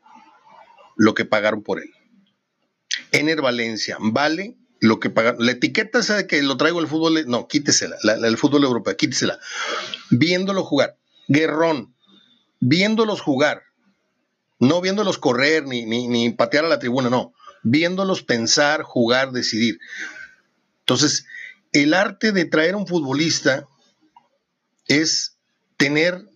lo 0.95 1.15
que 1.15 1.25
pagaron 1.25 1.63
por 1.63 1.81
él. 1.81 1.91
Ener 3.13 3.41
Valencia, 3.41 3.97
vale 3.99 4.57
lo 4.81 5.01
que 5.01 5.09
pagaron. 5.09 5.45
La 5.45 5.53
etiqueta 5.53 6.01
esa 6.01 6.17
de 6.17 6.27
que 6.27 6.43
lo 6.43 6.59
traigo 6.59 6.81
el 6.81 6.87
fútbol, 6.87 7.25
no, 7.27 7.49
quítesela, 7.49 7.97
el 8.05 8.37
fútbol 8.37 8.65
europeo, 8.65 8.97
quítesela. 8.97 9.39
Viéndolo 10.11 10.65
jugar. 10.65 10.99
Guerrón, 11.29 11.95
viéndolos 12.61 13.21
jugar, 13.21 13.63
no 14.61 14.81
viéndolos 14.81 15.19
correr 15.19 15.67
ni, 15.67 15.87
ni, 15.87 16.09
ni 16.09 16.31
patear 16.31 16.67
a 16.67 16.69
la 16.69 16.79
tribuna, 16.79 17.11
no, 17.11 17.33
viéndolos 17.63 18.23
pensar, 18.23 18.83
jugar, 18.83 19.33
decidir. 19.33 19.81
Entonces, 20.81 21.27
el 21.73 21.95
arte 21.95 22.33
de 22.33 22.45
traer 22.45 22.77
un 22.77 22.87
futbolista 22.87 23.67
es 24.87 25.36
tener 25.77 26.29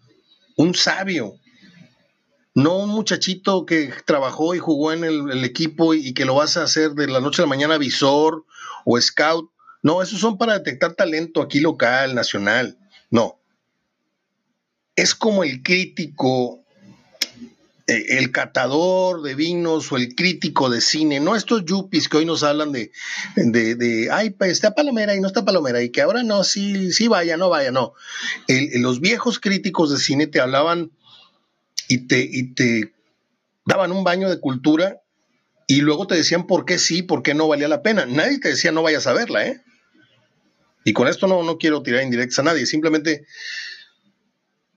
un 0.57 0.75
sabio, 0.75 1.37
no 2.55 2.79
un 2.79 2.91
muchachito 2.91 3.65
que 3.65 3.93
trabajó 4.05 4.55
y 4.55 4.59
jugó 4.59 4.93
en 4.93 5.05
el, 5.05 5.45
equipo 5.45 5.95
y, 5.95 6.13
que 6.13 6.25
lo 6.25 6.35
vas 6.35 6.57
a 6.57 6.65
hacer 6.65 6.93
de 6.93 7.07
la 7.07 7.21
noche 7.21 7.43
a 7.43 7.47
la 7.47 7.49
mañana 7.49 7.79
visor 7.79 8.45
o 8.85 9.01
scout. 9.01 9.51
No, 9.83 10.03
esos 10.03 10.21
son 10.21 10.37
para 10.37 10.59
detectar 10.59 10.95
talento 10.95 11.41
aquí 11.41 11.61
local, 11.61 12.15
nacional. 12.15 12.79
No. 13.11 13.41
Es 14.97 15.15
como 15.15 15.45
el 15.45 15.63
crítico 15.63 16.60
el 17.91 18.33
catador 18.33 19.23
de 19.23 19.35
vinos 19.35 19.91
o 19.93 19.97
el 19.97 20.15
crítico 20.15 20.71
de 20.71 20.81
cine, 20.81 21.21
no 21.21 21.37
estos 21.37 21.65
yuppies 21.65 22.09
que 22.09 22.19
hoy 22.19 22.25
nos 22.25 22.43
hablan 22.43 22.73
de, 22.73 22.93
de, 23.37 23.75
de, 23.75 24.11
ay, 24.11 24.31
pues 24.31 24.53
está 24.53 24.75
Palomera 24.75 25.15
y 25.15 25.21
no 25.21 25.27
está 25.27 25.45
Palomera, 25.45 25.83
y 25.83 25.91
que 25.91 26.03
ahora 26.03 26.23
no, 26.23 26.45
sí, 26.45 26.93
sí 26.93 27.09
vaya, 27.09 27.37
no 27.37 27.49
vaya, 27.51 27.71
no. 27.71 27.95
los 28.49 29.01
viejos 29.01 29.41
críticos 29.41 29.91
de 29.91 29.99
cine 29.99 30.27
te 30.27 30.41
hablaban 30.41 30.91
y 31.89 32.07
te, 32.07 32.21
y 32.21 32.55
te 32.55 32.93
daban 33.65 33.93
un 33.93 34.05
baño 34.05 34.31
de 34.31 34.41
cultura 34.41 35.01
y 35.67 35.83
luego 35.83 36.07
te 36.07 36.15
decían 36.15 36.47
por 36.47 36.65
qué 36.65 36.79
sí, 36.79 37.03
por 37.03 37.23
qué 37.23 37.35
no 37.35 37.47
valía 37.47 37.69
la 37.69 37.83
pena. 37.83 38.07
Nadie 38.07 38.41
te 38.41 38.49
decía 38.49 38.73
no 38.73 38.83
vayas 38.83 39.07
a 39.07 39.13
verla, 39.13 39.47
¿eh? 39.47 39.61
Y 40.85 40.93
con 40.93 41.09
esto 41.09 41.27
no, 41.27 41.43
no 41.43 41.59
quiero 41.59 41.83
tirar 41.83 42.03
indirectas 42.03 42.39
a 42.39 42.43
nadie, 42.43 42.67
simplemente 42.67 43.27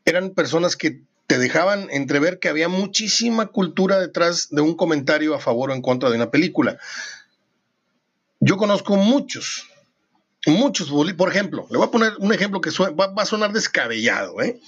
eran 0.06 0.32
personas 0.32 0.76
que 0.76 1.02
te 1.28 1.38
dejaban 1.38 1.88
entrever 1.90 2.40
que 2.40 2.50
había 2.50 2.68
muchísima 2.68 3.48
cultura 3.48 4.00
detrás 4.00 4.50
de 4.50 4.62
un 4.62 4.76
comentario 4.76 5.36
a 5.36 5.40
favor 5.40 5.72
o 5.72 5.74
en 5.74 5.82
contra 5.82 6.10
de 6.10 6.16
una 6.16 6.32
película. 6.32 6.78
Yo 8.40 8.58
conozco 8.58 8.98
muchos, 8.98 9.66
muchos, 10.46 10.92
por 11.16 11.30
ejemplo, 11.30 11.66
le 11.70 11.78
voy 11.78 11.88
a 11.88 11.92
poner 11.92 12.14
un 12.20 12.34
ejemplo 12.34 12.60
que 12.60 12.72
va, 12.72 13.14
a 13.16 13.26
sonar 13.26 13.54
descabellado, 13.54 14.42
¿eh? 14.42 14.60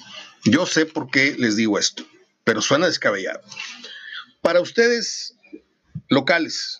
Yo 0.45 0.65
sé 0.65 0.85
por 0.85 1.09
qué 1.09 1.35
les 1.37 1.55
digo 1.55 1.77
esto, 1.77 2.05
pero 2.43 2.61
suena 2.61 2.85
descabellado. 2.85 3.41
Para 4.41 4.61
ustedes, 4.61 5.35
locales, 6.07 6.79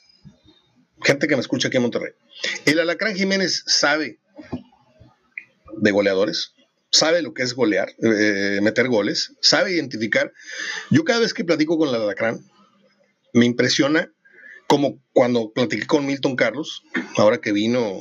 gente 1.03 1.27
que 1.27 1.35
me 1.35 1.41
escucha 1.41 1.67
aquí 1.67 1.77
en 1.77 1.83
Monterrey, 1.83 2.13
¿el 2.65 2.79
Alacrán 2.79 3.15
Jiménez 3.15 3.63
sabe 3.65 4.19
de 5.75 5.91
goleadores? 5.91 6.53
Sabe 6.95 7.21
lo 7.21 7.34
que 7.34 7.43
es 7.43 7.53
golear, 7.53 7.89
eh, 8.01 8.60
meter 8.62 8.88
goles, 8.88 9.34
sabe 9.41 9.73
identificar. 9.73 10.31
Yo 10.89 11.03
cada 11.03 11.19
vez 11.19 11.34
que 11.34 11.43
platico 11.43 11.77
con 11.77 11.89
el 11.89 11.95
Alacrán, 11.95 12.45
me 13.34 13.45
impresiona 13.45 14.12
como 14.67 14.99
cuando 15.13 15.51
platiqué 15.51 15.86
con 15.86 16.05
Milton 16.05 16.36
Carlos, 16.36 16.84
ahora 17.17 17.39
que 17.39 17.51
vino, 17.51 17.95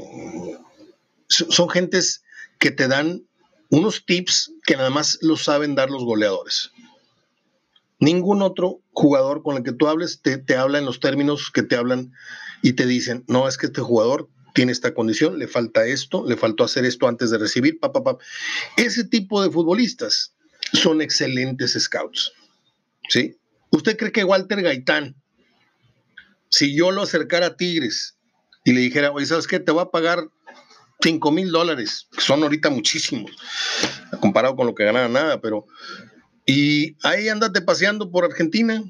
son 1.29 1.69
gentes 1.69 2.23
que 2.59 2.71
te 2.71 2.89
dan 2.89 3.27
unos 3.69 4.07
tips 4.07 4.53
que 4.65 4.77
nada 4.77 4.91
más 4.91 5.19
lo 5.21 5.37
saben 5.37 5.75
dar 5.75 5.91
los 5.91 6.05
goleadores. 6.05 6.71
Ningún 7.99 8.43
otro 8.43 8.81
jugador 8.93 9.43
con 9.43 9.57
el 9.57 9.63
que 9.63 9.73
tú 9.73 9.89
hables 9.89 10.21
te, 10.23 10.39
te 10.39 10.57
habla 10.57 10.79
en 10.79 10.85
los 10.85 11.01
términos 11.01 11.51
que 11.53 11.63
te 11.63 11.77
hablan 11.77 12.13
y 12.63 12.75
te 12.75 12.87
dicen, 12.87 13.25
no, 13.27 13.49
es 13.49 13.59
que 13.59 13.67
este 13.67 13.81
jugador 13.81 14.29
tiene 14.55 14.73
esta 14.73 14.95
condición, 14.95 15.39
le 15.39 15.49
falta 15.49 15.85
esto, 15.85 16.25
le 16.27 16.37
faltó 16.37 16.65
hacer 16.65 16.85
esto 16.85 17.07
antes 17.09 17.31
de 17.31 17.39
recibir, 17.39 17.79
pa, 17.81 17.91
Ese 18.77 19.05
tipo 19.05 19.43
de 19.43 19.51
futbolistas 19.51 20.35
son 20.73 21.03
excelentes 21.03 21.73
scouts. 21.79 22.33
¿Sí? 23.09 23.37
¿Usted 23.71 23.99
cree 23.99 24.13
que 24.13 24.25
Walter 24.25 24.63
Gaitán, 24.63 25.17
si 26.49 26.75
yo 26.75 26.93
lo 26.93 27.03
acercara 27.03 27.47
a 27.47 27.57
Tigres 27.57 28.17
y 28.65 28.73
le 28.73 28.81
dijera, 28.81 29.11
oye, 29.11 29.27
¿sabes 29.27 29.49
qué? 29.49 29.59
Te 29.59 29.73
va 29.73 29.83
a 29.83 29.91
pagar 29.91 30.29
5 31.03 31.33
mil 31.33 31.51
dólares, 31.51 32.07
que 32.13 32.21
son 32.21 32.43
ahorita 32.45 32.71
muchísimos, 32.71 33.33
comparado 34.21 34.55
con 34.55 34.67
lo 34.67 34.75
que 34.75 34.85
ganaba 34.85 35.09
nada, 35.09 35.41
pero... 35.41 35.67
Y 36.47 36.97
ahí 37.03 37.29
andate 37.29 37.63
paseando 37.63 38.11
por 38.11 38.25
Argentina 38.25 38.85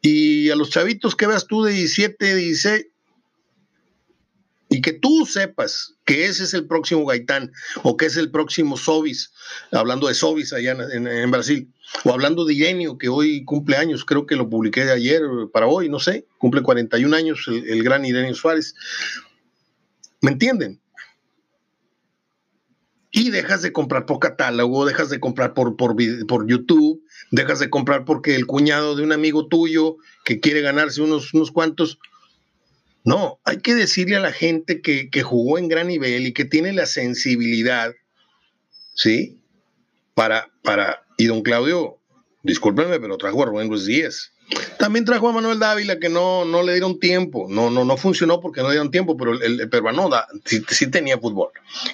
y 0.00 0.48
a 0.48 0.56
los 0.56 0.70
chavitos 0.70 1.16
que 1.16 1.26
veas 1.26 1.46
tú 1.46 1.64
de 1.64 1.72
17, 1.72 2.34
16, 2.36 2.86
y 4.68 4.82
que 4.82 4.92
tú 4.92 5.24
sepas 5.26 5.94
que 6.04 6.26
ese 6.26 6.44
es 6.44 6.54
el 6.54 6.66
próximo 6.66 7.06
Gaitán 7.06 7.52
o 7.82 7.96
que 7.96 8.06
es 8.06 8.16
el 8.16 8.30
próximo 8.30 8.76
Sobis, 8.76 9.32
hablando 9.72 10.08
de 10.08 10.14
Sobis 10.14 10.52
allá 10.52 10.76
en, 10.92 11.30
Brasil, 11.30 11.72
o 12.04 12.12
hablando 12.12 12.44
de 12.44 12.54
Genio, 12.54 12.98
que 12.98 13.08
hoy 13.08 13.44
cumple 13.44 13.76
años, 13.76 14.04
creo 14.04 14.26
que 14.26 14.36
lo 14.36 14.50
publiqué 14.50 14.84
de 14.84 14.92
ayer 14.92 15.22
para 15.52 15.66
hoy, 15.66 15.88
no 15.88 15.98
sé, 15.98 16.26
cumple 16.38 16.62
41 16.62 17.16
años 17.16 17.46
el, 17.48 17.82
gran 17.82 18.04
Irenio 18.04 18.34
Suárez. 18.34 18.74
¿Me 20.20 20.32
entienden? 20.32 20.80
Y 23.10 23.30
dejas 23.30 23.62
de 23.62 23.72
comprar 23.72 24.04
por 24.04 24.18
catálogo, 24.18 24.84
dejas 24.84 25.08
de 25.08 25.18
comprar 25.18 25.54
por, 25.54 25.76
por, 25.76 25.96
por 26.26 26.46
YouTube, 26.46 27.02
dejas 27.30 27.58
de 27.58 27.70
comprar 27.70 28.04
porque 28.04 28.34
el 28.34 28.46
cuñado 28.46 28.96
de 28.96 29.02
un 29.02 29.12
amigo 29.12 29.48
tuyo 29.48 29.96
que 30.24 30.40
quiere 30.40 30.60
ganarse 30.60 31.00
unos, 31.00 31.32
unos 31.32 31.50
cuantos 31.50 31.98
no, 33.08 33.40
hay 33.44 33.60
que 33.60 33.74
decirle 33.74 34.16
a 34.16 34.20
la 34.20 34.32
gente 34.32 34.82
que, 34.82 35.22
jugó 35.22 35.56
en 35.56 35.68
gran 35.68 35.88
nivel 35.88 36.26
y 36.26 36.34
que 36.34 36.44
tiene 36.44 36.74
la 36.74 36.84
sensibilidad, 36.84 37.94
¿sí? 38.94 39.40
Para, 40.12 40.50
para, 40.62 41.06
y 41.16 41.24
don 41.24 41.40
Claudio, 41.40 41.96
discúlpenme, 42.42 43.00
pero 43.00 43.16
trajo 43.16 43.42
a 43.42 43.46
Rubén 43.46 43.68
Luis 43.68 43.86
Díaz. 43.86 44.32
También 44.78 45.06
trajo 45.06 45.26
a 45.26 45.32
Manuel 45.32 45.58
Dávila, 45.58 45.98
que 45.98 46.10
no, 46.10 46.44
no 46.44 46.62
le 46.62 46.72
dieron 46.74 47.00
tiempo, 47.00 47.46
no, 47.48 47.70
no, 47.70 47.86
no 47.86 47.96
funcionó 47.96 48.42
porque 48.42 48.60
no 48.60 48.68
le 48.68 48.74
dieron 48.74 48.90
tiempo, 48.90 49.16
pero 49.16 49.32
el, 49.32 49.58
el 49.58 49.70
peruano 49.70 50.10
sí, 50.44 50.86
tenía 50.90 51.16
fútbol. 51.16 51.48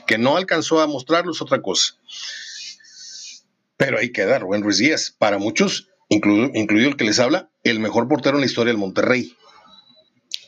Que 0.08 0.18
no 0.18 0.36
alcanzó 0.36 0.80
a 0.80 0.88
mostrarlo 0.88 1.30
es 1.30 1.40
otra 1.40 1.62
cosa. 1.62 1.94
Pero 3.76 4.00
ahí 4.00 4.10
queda 4.10 4.40
Rubén 4.40 4.64
Ruiz 4.64 4.78
Díaz. 4.78 5.14
Para 5.16 5.38
muchos, 5.38 5.90
incluido, 6.08 6.50
incluido 6.54 6.88
el 6.88 6.96
que 6.96 7.04
les 7.04 7.20
habla, 7.20 7.50
el 7.62 7.78
mejor 7.78 8.08
portero 8.08 8.34
en 8.34 8.40
la 8.40 8.46
historia 8.46 8.72
del 8.72 8.80
Monterrey. 8.80 9.36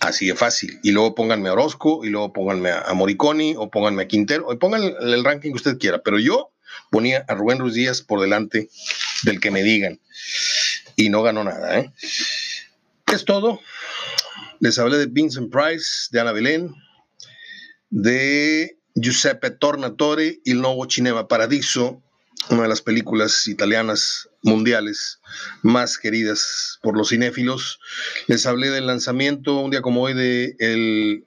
Así 0.00 0.26
de 0.26 0.34
fácil. 0.34 0.78
Y 0.82 0.92
luego 0.92 1.14
pónganme 1.14 1.48
a 1.48 1.52
Orozco, 1.52 2.04
y 2.04 2.10
luego 2.10 2.32
pónganme 2.32 2.70
a, 2.70 2.92
Moriconi, 2.94 3.54
o 3.56 3.70
pónganme 3.70 4.02
a 4.02 4.08
Quintero, 4.08 4.46
o 4.46 4.58
pongan 4.58 4.82
el, 4.82 5.24
ranking 5.24 5.50
que 5.50 5.56
usted 5.56 5.78
quiera. 5.78 6.02
Pero 6.02 6.18
yo 6.18 6.52
ponía 6.90 7.24
a 7.28 7.34
Rubén 7.34 7.58
Ruiz 7.58 7.74
Díaz 7.74 8.02
por 8.02 8.20
delante 8.20 8.68
del 9.24 9.40
que 9.40 9.50
me 9.50 9.62
digan. 9.62 10.00
Y 10.96 11.08
no 11.08 11.22
ganó 11.22 11.44
nada. 11.44 11.78
¿eh? 11.78 11.92
Es 13.12 13.24
todo. 13.24 13.60
Les 14.60 14.78
hablé 14.78 14.98
de 14.98 15.06
Vincent 15.06 15.52
Price, 15.52 16.08
de 16.10 16.20
Ana 16.20 16.32
Belén, 16.32 16.74
de 17.90 18.78
Giuseppe 18.94 19.50
Tornatore 19.50 20.40
y 20.44 20.52
el 20.52 20.60
nuevo 20.62 20.88
Cinema 20.88 21.28
Paradiso, 21.28 22.02
una 22.50 22.62
de 22.62 22.68
las 22.68 22.82
películas 22.82 23.48
italianas 23.48 24.28
mundiales 24.42 25.20
más 25.62 25.98
queridas 25.98 26.78
por 26.82 26.96
los 26.96 27.08
cinéfilos. 27.08 27.80
Les 28.26 28.46
hablé 28.46 28.70
del 28.70 28.86
lanzamiento 28.86 29.58
un 29.58 29.70
día 29.70 29.82
como 29.82 30.02
hoy 30.02 30.14
de 30.14 30.54
el, 30.58 31.24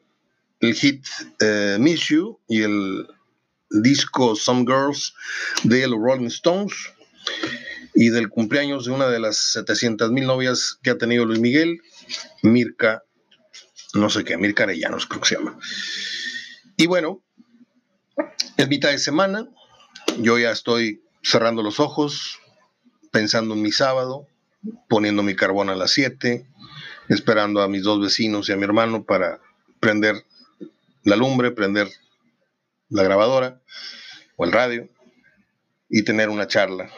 hit 0.74 1.06
eh, 1.40 1.78
Miss 1.80 2.08
You 2.08 2.40
y 2.48 2.62
el 2.62 3.08
disco 3.70 4.36
Some 4.36 4.66
Girls 4.66 5.14
de 5.64 5.88
los 5.88 6.00
Rolling 6.00 6.28
Stones. 6.28 6.74
y 7.96 8.10
del 8.10 8.30
cumpleaños 8.30 8.86
de 8.86 8.92
una 8.92 9.08
de 9.08 9.20
las 9.20 9.38
700 9.54 10.12
mil 10.12 10.26
novias 10.26 10.80
que 10.82 10.92
ha 10.92 10.98
tenido 10.98 11.26
Luis 11.26 11.40
Miguel, 11.40 11.82
Mirka, 12.44 13.04
no 13.94 14.10
sé 14.10 14.24
qué, 14.24 14.38
Mirka 14.38 14.64
Arellanos 14.64 15.06
creo 15.06 15.22
que 15.22 15.28
se 15.28 15.36
llama. 15.36 15.60
Y 16.78 16.88
bueno, 16.88 17.22
es 18.56 18.70
mitad 18.70 18.92
de 18.92 19.00
semana, 19.00 19.50
yo 20.20 20.38
ya 20.40 20.52
estoy 20.52 21.02
cerrando 21.22 21.64
los 21.64 21.80
ojos, 21.80 22.40
pensando 23.12 23.54
en 23.54 23.62
mi 23.62 23.72
sábado, 23.72 24.28
poniendo 24.88 25.24
mi 25.24 25.36
carbón 25.36 25.70
a 25.70 25.76
las 25.76 25.92
7, 25.92 26.46
esperando 27.10 27.62
a 27.62 27.68
mis 27.68 27.84
dos 27.84 28.02
vecinos 28.02 28.50
y 28.50 28.52
a 28.52 28.58
mi 28.58 28.64
hermano 28.64 29.04
para 29.04 29.40
prender 29.80 30.24
la 31.04 31.16
lumbre, 31.16 31.52
prender 31.52 31.90
la 32.90 33.04
grabadora 33.04 33.62
o 34.36 34.46
el 34.46 34.52
radio 34.52 34.90
y 35.90 36.04
tener 36.04 36.30
una 36.30 36.48
charla, 36.48 36.90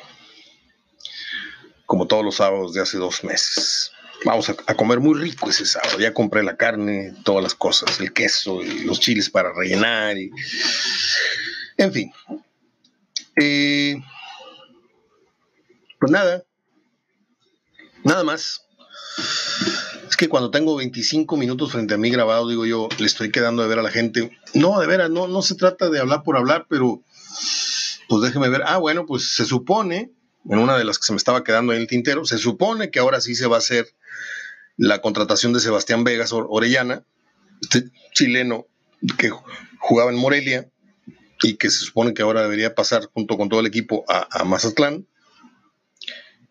como 1.85 2.07
todos 2.07 2.23
los 2.23 2.35
sábados 2.35 2.73
de 2.73 2.81
hace 2.81 2.97
dos 2.97 3.23
meses. 3.23 3.91
Vamos 4.23 4.49
a, 4.49 4.75
comer 4.75 4.99
muy 4.99 5.19
rico 5.19 5.49
ese 5.49 5.65
sábado. 5.65 5.97
Ya 5.99 6.13
compré 6.13 6.43
la 6.43 6.55
carne, 6.55 7.13
todas 7.23 7.41
las 7.41 7.55
cosas, 7.55 7.99
el 7.99 8.13
queso 8.13 8.61
y 8.61 8.83
los 8.83 8.99
chiles 8.99 9.29
para 9.29 9.51
rellenar. 9.51 10.17
Y... 10.17 10.29
En 11.77 11.91
fin. 11.91 12.13
Eh, 13.39 13.95
pues 15.99 16.11
nada, 16.11 16.43
nada 18.03 18.23
más. 18.23 18.65
Es 20.09 20.17
que 20.17 20.29
cuando 20.29 20.51
tengo 20.51 20.75
25 20.75 21.37
minutos 21.37 21.71
frente 21.71 21.93
a 21.93 21.97
mí 21.97 22.09
grabado, 22.09 22.47
digo 22.47 22.65
yo, 22.65 22.89
le 22.97 23.05
estoy 23.05 23.31
quedando 23.31 23.61
de 23.61 23.69
ver 23.69 23.79
a 23.79 23.83
la 23.83 23.91
gente. 23.91 24.37
No, 24.53 24.79
de 24.79 24.87
veras, 24.87 25.09
no, 25.09 25.27
no 25.27 25.41
se 25.41 25.55
trata 25.55 25.89
de 25.89 25.99
hablar 25.99 26.23
por 26.23 26.37
hablar, 26.37 26.65
pero 26.69 27.03
pues 28.09 28.21
déjeme 28.23 28.49
ver. 28.49 28.63
Ah, 28.65 28.77
bueno, 28.77 29.05
pues 29.05 29.33
se 29.33 29.45
supone, 29.45 30.11
en 30.49 30.59
una 30.59 30.77
de 30.77 30.83
las 30.83 30.97
que 30.97 31.05
se 31.05 31.13
me 31.13 31.17
estaba 31.17 31.43
quedando 31.43 31.71
en 31.73 31.79
el 31.79 31.87
tintero, 31.87 32.25
se 32.25 32.37
supone 32.37 32.91
que 32.91 32.99
ahora 32.99 33.21
sí 33.21 33.35
se 33.35 33.47
va 33.47 33.55
a 33.55 33.59
hacer 33.59 33.87
la 34.77 35.01
contratación 35.01 35.53
de 35.53 35.59
Sebastián 35.59 36.03
Vegas 36.03 36.31
Orellana, 36.33 37.03
este 37.61 37.89
chileno 38.13 38.65
que 39.17 39.31
jugaba 39.79 40.11
en 40.11 40.17
Morelia 40.17 40.69
y 41.41 41.55
que 41.55 41.69
se 41.69 41.79
supone 41.79 42.13
que 42.13 42.21
ahora 42.21 42.43
debería 42.43 42.75
pasar 42.75 43.09
junto 43.13 43.37
con 43.37 43.49
todo 43.49 43.59
el 43.59 43.65
equipo 43.65 44.05
a, 44.07 44.43
Mazatlán. 44.43 45.07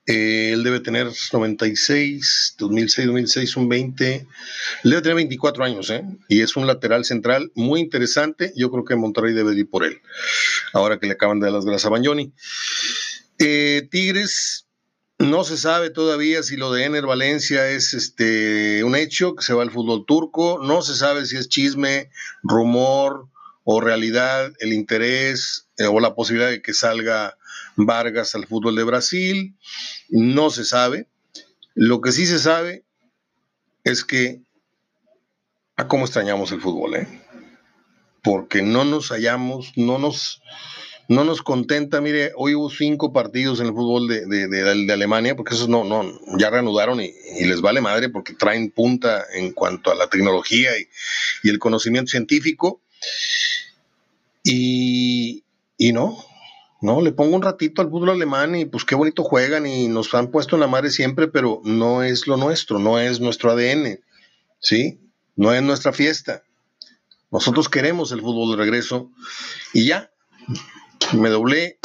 Eh, 0.07 0.51
él 0.53 0.65
debe 0.65 0.81
tener 0.81 1.09
96, 1.33 2.57
2006, 2.59 3.07
2006, 3.07 3.57
un 3.57 3.69
20. 3.69 4.15
Él 4.15 4.91
debe 4.91 5.03
tener 5.03 5.17
24 5.17 5.65
años, 5.65 5.91
¿eh? 5.91 6.03
Y 6.29 6.41
es 6.41 6.57
un 6.57 6.67
lateral 6.67 7.05
central 7.05 7.53
muy 7.55 7.81
interesante. 7.81 8.53
Yo 8.57 8.71
creo 8.71 8.85
que 8.85 8.97
Monterrey 8.97 9.33
debe 9.33 9.55
ir 9.55 9.71
por 9.71 9.85
él. 9.85 10.01
Ahora 10.73 10.99
que 10.99 11.07
le 11.07 11.13
acaban 11.13 11.39
de 11.39 11.47
dar 11.47 11.55
las 11.55 11.65
grasas 11.65 11.87
a 11.87 11.91
Bagnoni. 11.91 12.33
Eh, 13.39 13.87
Tigres, 13.91 14.67
no 15.19 15.45
se 15.45 15.57
sabe 15.57 15.91
todavía 15.91 16.43
si 16.43 16.57
lo 16.57 16.73
de 16.73 16.85
Ener 16.85 17.07
Valencia 17.07 17.69
es 17.71 17.95
este, 17.95 18.83
un 18.83 18.97
hecho, 18.97 19.37
que 19.37 19.45
se 19.45 19.55
va 19.55 19.63
al 19.63 19.71
fútbol 19.71 20.05
turco. 20.07 20.59
No 20.61 20.83
se 20.83 20.97
sabe 20.97 21.25
si 21.27 21.37
es 21.37 21.49
chisme, 21.49 22.11
rumor 22.43 23.30
o 23.65 23.81
realidad 23.81 24.53
el 24.61 24.73
interés 24.73 25.69
eh, 25.77 25.87
o 25.87 26.01
la 26.01 26.15
posibilidad 26.15 26.51
de 26.51 26.63
que 26.63 26.75
salga 26.75 27.37
Vargas 27.77 28.35
al 28.35 28.47
fútbol 28.47 28.77
de 28.77 28.85
Brasil, 28.85 29.57
no 30.09 30.51
se 30.51 30.65
sabe. 30.65 31.07
Lo 31.75 32.01
que 32.01 32.13
sí 32.13 32.27
se 32.27 32.39
sabe 32.39 32.85
es 33.85 34.05
que 34.05 34.41
a 35.77 35.89
cómo 35.89 36.05
extrañamos 36.05 36.53
el 36.53 36.61
fútbol, 36.61 36.97
¿eh? 36.97 37.09
porque 38.23 38.63
no 38.63 38.85
nos 38.85 39.09
hallamos, 39.09 39.73
no 39.77 39.99
nos, 39.99 40.43
no 41.09 41.25
nos 41.25 41.43
contenta. 41.43 42.01
Mire, 42.01 42.33
hoy 42.37 42.55
hubo 42.55 42.71
cinco 42.71 43.13
partidos 43.13 43.61
en 43.61 43.67
el 43.67 43.73
fútbol 43.73 44.09
de, 44.09 44.93
Alemania, 44.93 45.37
porque 45.37 45.55
esos 45.55 45.69
no, 45.69 45.85
no, 45.85 46.05
ya 46.39 46.51
reanudaron 46.51 47.01
y, 47.01 47.13
les 47.41 47.61
vale 47.61 47.81
madre 47.81 48.09
porque 48.09 48.35
traen 48.35 48.71
punta 48.71 49.25
en 49.33 49.53
cuanto 49.53 49.91
a 49.91 49.95
la 49.95 50.09
tecnología 50.09 50.71
y, 50.79 50.87
y 51.43 51.51
el 51.51 51.59
conocimiento 51.59 52.11
científico. 52.11 52.83
Y, 54.43 55.45
y 55.77 55.93
no, 55.93 56.17
no, 56.81 57.03
le 57.03 57.13
pongo 57.13 57.37
un 57.37 57.43
ratito 57.43 57.83
al 57.83 57.91
fútbol 57.91 58.11
alemán 58.11 58.55
y 58.57 58.65
pues 58.65 58.85
qué 58.85 58.95
bonito 58.95 59.23
juegan 59.23 59.67
y 59.67 59.89
nos 59.89 60.15
han 60.15 60.31
puesto 60.31 60.57
en 60.57 60.61
la 60.61 60.67
madre 60.67 60.91
siempre, 60.91 61.29
pero 61.29 61.61
no 61.65 62.03
es 62.03 62.27
lo 62.27 62.39
nuestro, 62.39 62.79
no 62.79 62.99
es 62.99 63.21
nuestro 63.21 63.51
ADN, 63.51 64.01
¿sí? 64.61 64.99
No 65.37 65.53
es 65.53 65.63
nuestra 65.63 65.93
fiesta. 65.93 66.43
Nosotros 67.31 67.69
queremos 67.69 68.13
el 68.13 68.23
fútbol 68.23 68.53
de 68.53 68.63
regreso 68.63 69.11
y 69.75 69.87
ya, 69.87 70.11
me 71.13 71.29
doblé, 71.29 71.79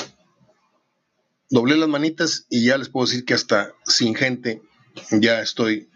doblé 1.50 1.76
las 1.76 1.90
manitas 1.90 2.46
y 2.50 2.66
ya 2.66 2.78
les 2.78 2.90
puedo 2.90 3.06
decir 3.06 3.26
que 3.26 3.34
hasta 3.34 3.74
sin 3.86 4.16
gente 4.16 4.62
ya 5.12 5.42
estoy 5.42 5.90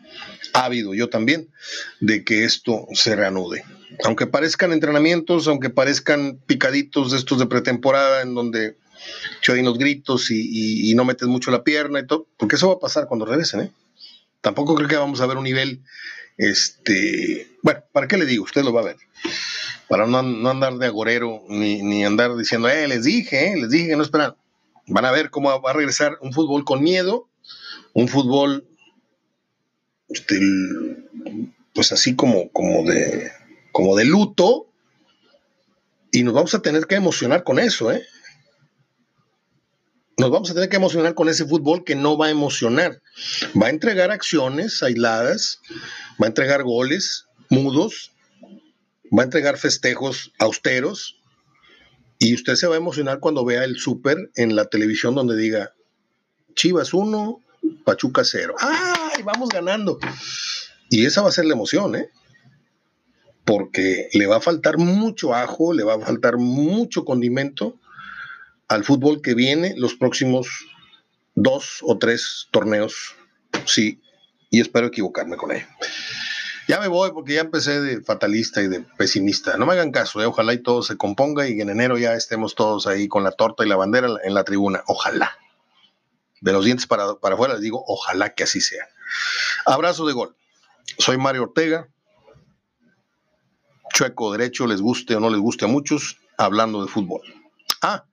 ávido, 0.53 0.93
yo 0.93 1.09
también, 1.09 1.53
de 2.01 2.25
que 2.25 2.43
esto 2.43 2.85
se 2.93 3.15
reanude. 3.15 3.63
Aunque 4.03 4.27
parezcan 4.27 4.71
entrenamientos, 4.71 5.47
aunque 5.47 5.69
parezcan 5.69 6.39
picaditos 6.45 7.11
de 7.11 7.17
estos 7.17 7.39
de 7.39 7.47
pretemporada 7.47 8.21
en 8.21 8.35
donde 8.35 8.77
y 9.47 9.61
los 9.63 9.77
gritos 9.77 10.29
y, 10.29 10.93
no 10.95 11.05
metes 11.05 11.27
mucho 11.27 11.51
la 11.51 11.63
pierna 11.63 11.99
y 11.99 12.05
todo, 12.05 12.27
porque 12.37 12.55
eso 12.55 12.67
va 12.67 12.75
a 12.75 12.79
pasar 12.79 13.07
cuando 13.07 13.25
regresen, 13.25 13.61
¿eh? 13.61 13.71
Tampoco 14.41 14.75
creo 14.75 14.87
que 14.87 14.95
vamos 14.95 15.19
a 15.21 15.25
ver 15.25 15.37
un 15.37 15.43
nivel, 15.43 15.81
este, 16.37 17.47
bueno, 17.61 17.81
¿para 17.91 18.07
qué 18.07 18.17
le 18.17 18.25
digo? 18.25 18.45
Usted 18.45 18.63
lo 18.63 18.71
va 18.71 18.81
a 18.81 18.85
ver. 18.85 18.97
Para 19.89 20.05
no, 20.05 20.19
andar 20.19 20.77
de 20.77 20.85
agorero 20.85 21.43
ni, 21.49 22.05
andar 22.05 22.35
diciendo, 22.37 22.69
eh, 22.69 22.87
les 22.87 23.03
dije, 23.03 23.51
eh, 23.51 23.57
les 23.57 23.69
dije 23.69 23.89
que 23.89 23.95
no 23.95 24.03
esperan. 24.03 24.35
Van 24.87 25.05
a 25.05 25.11
ver 25.11 25.29
cómo 25.29 25.49
va 25.61 25.71
a 25.71 25.73
regresar 25.73 26.17
un 26.21 26.31
fútbol 26.31 26.63
con 26.63 26.81
miedo, 26.81 27.27
un 27.93 28.07
fútbol, 28.07 28.65
este, 30.07 30.39
pues 31.73 31.91
así 31.91 32.15
como, 32.15 32.49
como, 32.51 32.89
de, 32.89 33.31
como 33.71 33.95
de 33.95 34.05
luto, 34.05 34.67
y 36.11 36.23
nos 36.23 36.33
vamos 36.33 36.53
a 36.53 36.61
tener 36.61 36.85
que 36.87 36.95
emocionar 36.95 37.43
con 37.43 37.59
eso, 37.59 37.91
¿eh? 37.91 38.03
nos 40.19 40.31
vamos 40.31 40.51
a 40.51 40.53
tener 40.53 40.67
que 40.67 40.75
emocionar 40.75 41.15
con 41.15 41.29
ese 41.29 41.45
fútbol 41.45 41.85
que 41.85 41.95
no 41.95 42.17
va 42.17 42.27
a 42.27 42.29
emocionar. 42.29 43.01
Va 43.59 43.67
a 43.67 43.69
entregar 43.69 44.11
acciones 44.11 44.83
aisladas, 44.83 45.61
va 46.21 46.25
a 46.25 46.27
entregar 46.27 46.63
goles 46.63 47.25
mudos, 47.49 48.11
va 49.17 49.23
a 49.23 49.25
entregar 49.25 49.57
festejos 49.57 50.33
austeros 50.37 51.15
y 52.19 52.35
usted 52.35 52.55
se 52.55 52.67
va 52.67 52.75
a 52.75 52.77
emocionar 52.77 53.19
cuando 53.21 53.45
vea 53.45 53.63
el 53.63 53.77
súper 53.77 54.29
en 54.35 54.57
la 54.57 54.65
televisión 54.65 55.15
donde 55.15 55.37
diga 55.37 55.73
Chivas 56.53 56.93
1, 56.93 57.39
Pachuca 57.85 58.25
0. 58.25 58.55
¡Ay, 58.59 59.23
vamos 59.23 59.47
ganando! 59.47 59.99
Y 60.89 61.05
esa 61.05 61.21
va 61.21 61.29
a 61.29 61.31
ser 61.31 61.45
la 61.45 61.53
emoción, 61.53 61.95
¿eh? 61.95 62.09
Porque 63.49 64.09
le 64.13 64.27
va 64.27 64.35
a 64.35 64.41
faltar 64.41 64.77
mucho 64.77 65.33
ajo, 65.33 65.73
le 65.73 65.83
va 65.83 65.95
a 65.95 65.99
faltar 65.99 66.37
mucho 66.37 67.03
condimento 67.03 67.79
al 68.67 68.83
fútbol 68.83 69.23
que 69.23 69.33
viene 69.33 69.73
los 69.75 69.95
próximos 69.95 70.67
dos 71.33 71.79
o 71.81 71.97
tres 71.97 72.47
torneos, 72.51 73.15
sí, 73.65 74.03
y 74.51 74.61
espero 74.61 74.85
equivocarme 74.85 75.35
con 75.35 75.51
ello. 75.51 75.65
Ya 76.67 76.79
me 76.79 76.87
voy 76.87 77.09
porque 77.11 77.33
ya 77.33 77.41
empecé 77.41 77.81
de 77.81 78.03
fatalista 78.03 78.61
y 78.61 78.67
de 78.67 78.81
pesimista. 78.81 79.57
No 79.57 79.65
me 79.65 79.73
hagan 79.73 79.91
caso, 79.91 80.21
eh, 80.21 80.27
ojalá 80.27 80.53
y 80.53 80.61
todo 80.61 80.83
se 80.83 80.95
componga 80.95 81.49
y 81.49 81.59
en 81.59 81.71
enero 81.71 81.97
ya 81.97 82.13
estemos 82.13 82.53
todos 82.53 82.85
ahí 82.85 83.07
con 83.07 83.23
la 83.23 83.31
torta 83.31 83.65
y 83.65 83.67
la 83.67 83.77
bandera 83.77 84.09
en 84.23 84.35
la 84.35 84.43
tribuna. 84.43 84.83
Ojalá. 84.85 85.35
De 86.41 86.53
los 86.53 86.63
dientes 86.63 86.85
para, 86.85 87.15
para 87.15 87.33
afuera 87.33 87.55
les 87.55 87.63
digo, 87.63 87.83
ojalá 87.87 88.35
que 88.35 88.43
así 88.43 88.61
sea. 88.61 88.87
Abrazo 89.65 90.05
de 90.05 90.13
gol. 90.13 90.35
Soy 90.99 91.17
Mario 91.17 91.41
Ortega. 91.41 91.87
Chueco 93.93 94.31
derecho, 94.31 94.67
les 94.67 94.81
guste 94.81 95.15
o 95.15 95.19
no 95.19 95.29
les 95.29 95.39
guste 95.39 95.65
a 95.65 95.67
muchos, 95.67 96.17
hablando 96.37 96.83
de 96.83 96.91
fútbol. 96.91 97.21
Ah, 97.81 98.05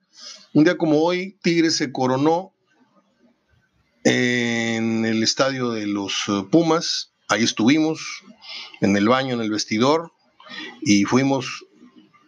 un 0.53 0.63
día 0.63 0.77
como 0.77 1.01
hoy, 1.01 1.37
Tigres 1.41 1.75
se 1.77 1.91
coronó 1.91 2.53
en 4.03 5.05
el 5.05 5.23
estadio 5.23 5.71
de 5.71 5.85
los 5.85 6.23
eh, 6.27 6.43
Pumas. 6.49 7.11
Ahí 7.27 7.43
estuvimos, 7.43 8.23
en 8.81 8.95
el 8.95 9.07
baño, 9.07 9.35
en 9.35 9.41
el 9.41 9.51
vestidor, 9.51 10.13
y 10.81 11.03
fuimos 11.03 11.65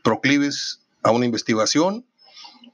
proclives 0.03 0.81
a 1.03 1.11
una 1.11 1.25
investigación 1.25 2.05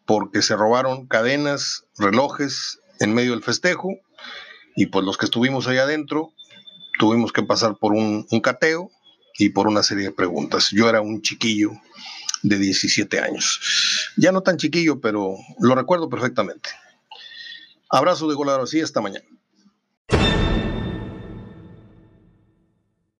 porque 0.05 0.41
se 0.41 0.55
robaron 0.55 1.07
cadenas, 1.07 1.85
relojes 1.97 2.79
en 2.99 3.13
medio 3.13 3.31
del 3.31 3.43
festejo, 3.43 3.89
y 4.75 4.87
pues 4.87 5.05
los 5.05 5.17
que 5.17 5.25
estuvimos 5.25 5.67
allá 5.67 5.83
adentro 5.83 6.31
tuvimos 6.99 7.31
que 7.31 7.43
pasar 7.43 7.77
por 7.77 7.93
un, 7.93 8.27
un 8.29 8.39
cateo 8.39 8.89
y 9.37 9.49
por 9.49 9.67
una 9.67 9.83
serie 9.83 10.05
de 10.05 10.11
preguntas. 10.11 10.69
Yo 10.71 10.89
era 10.89 11.01
un 11.01 11.21
chiquillo 11.21 11.71
de 12.41 12.57
17 12.57 13.19
años. 13.19 13.59
Ya 14.17 14.31
no 14.31 14.41
tan 14.41 14.57
chiquillo, 14.57 14.99
pero 15.01 15.35
lo 15.59 15.75
recuerdo 15.75 16.09
perfectamente. 16.09 16.69
Abrazo 17.89 18.27
de 18.27 18.35
Golaro, 18.35 18.63
así 18.63 18.81
hasta 18.81 19.01
mañana. 19.01 19.25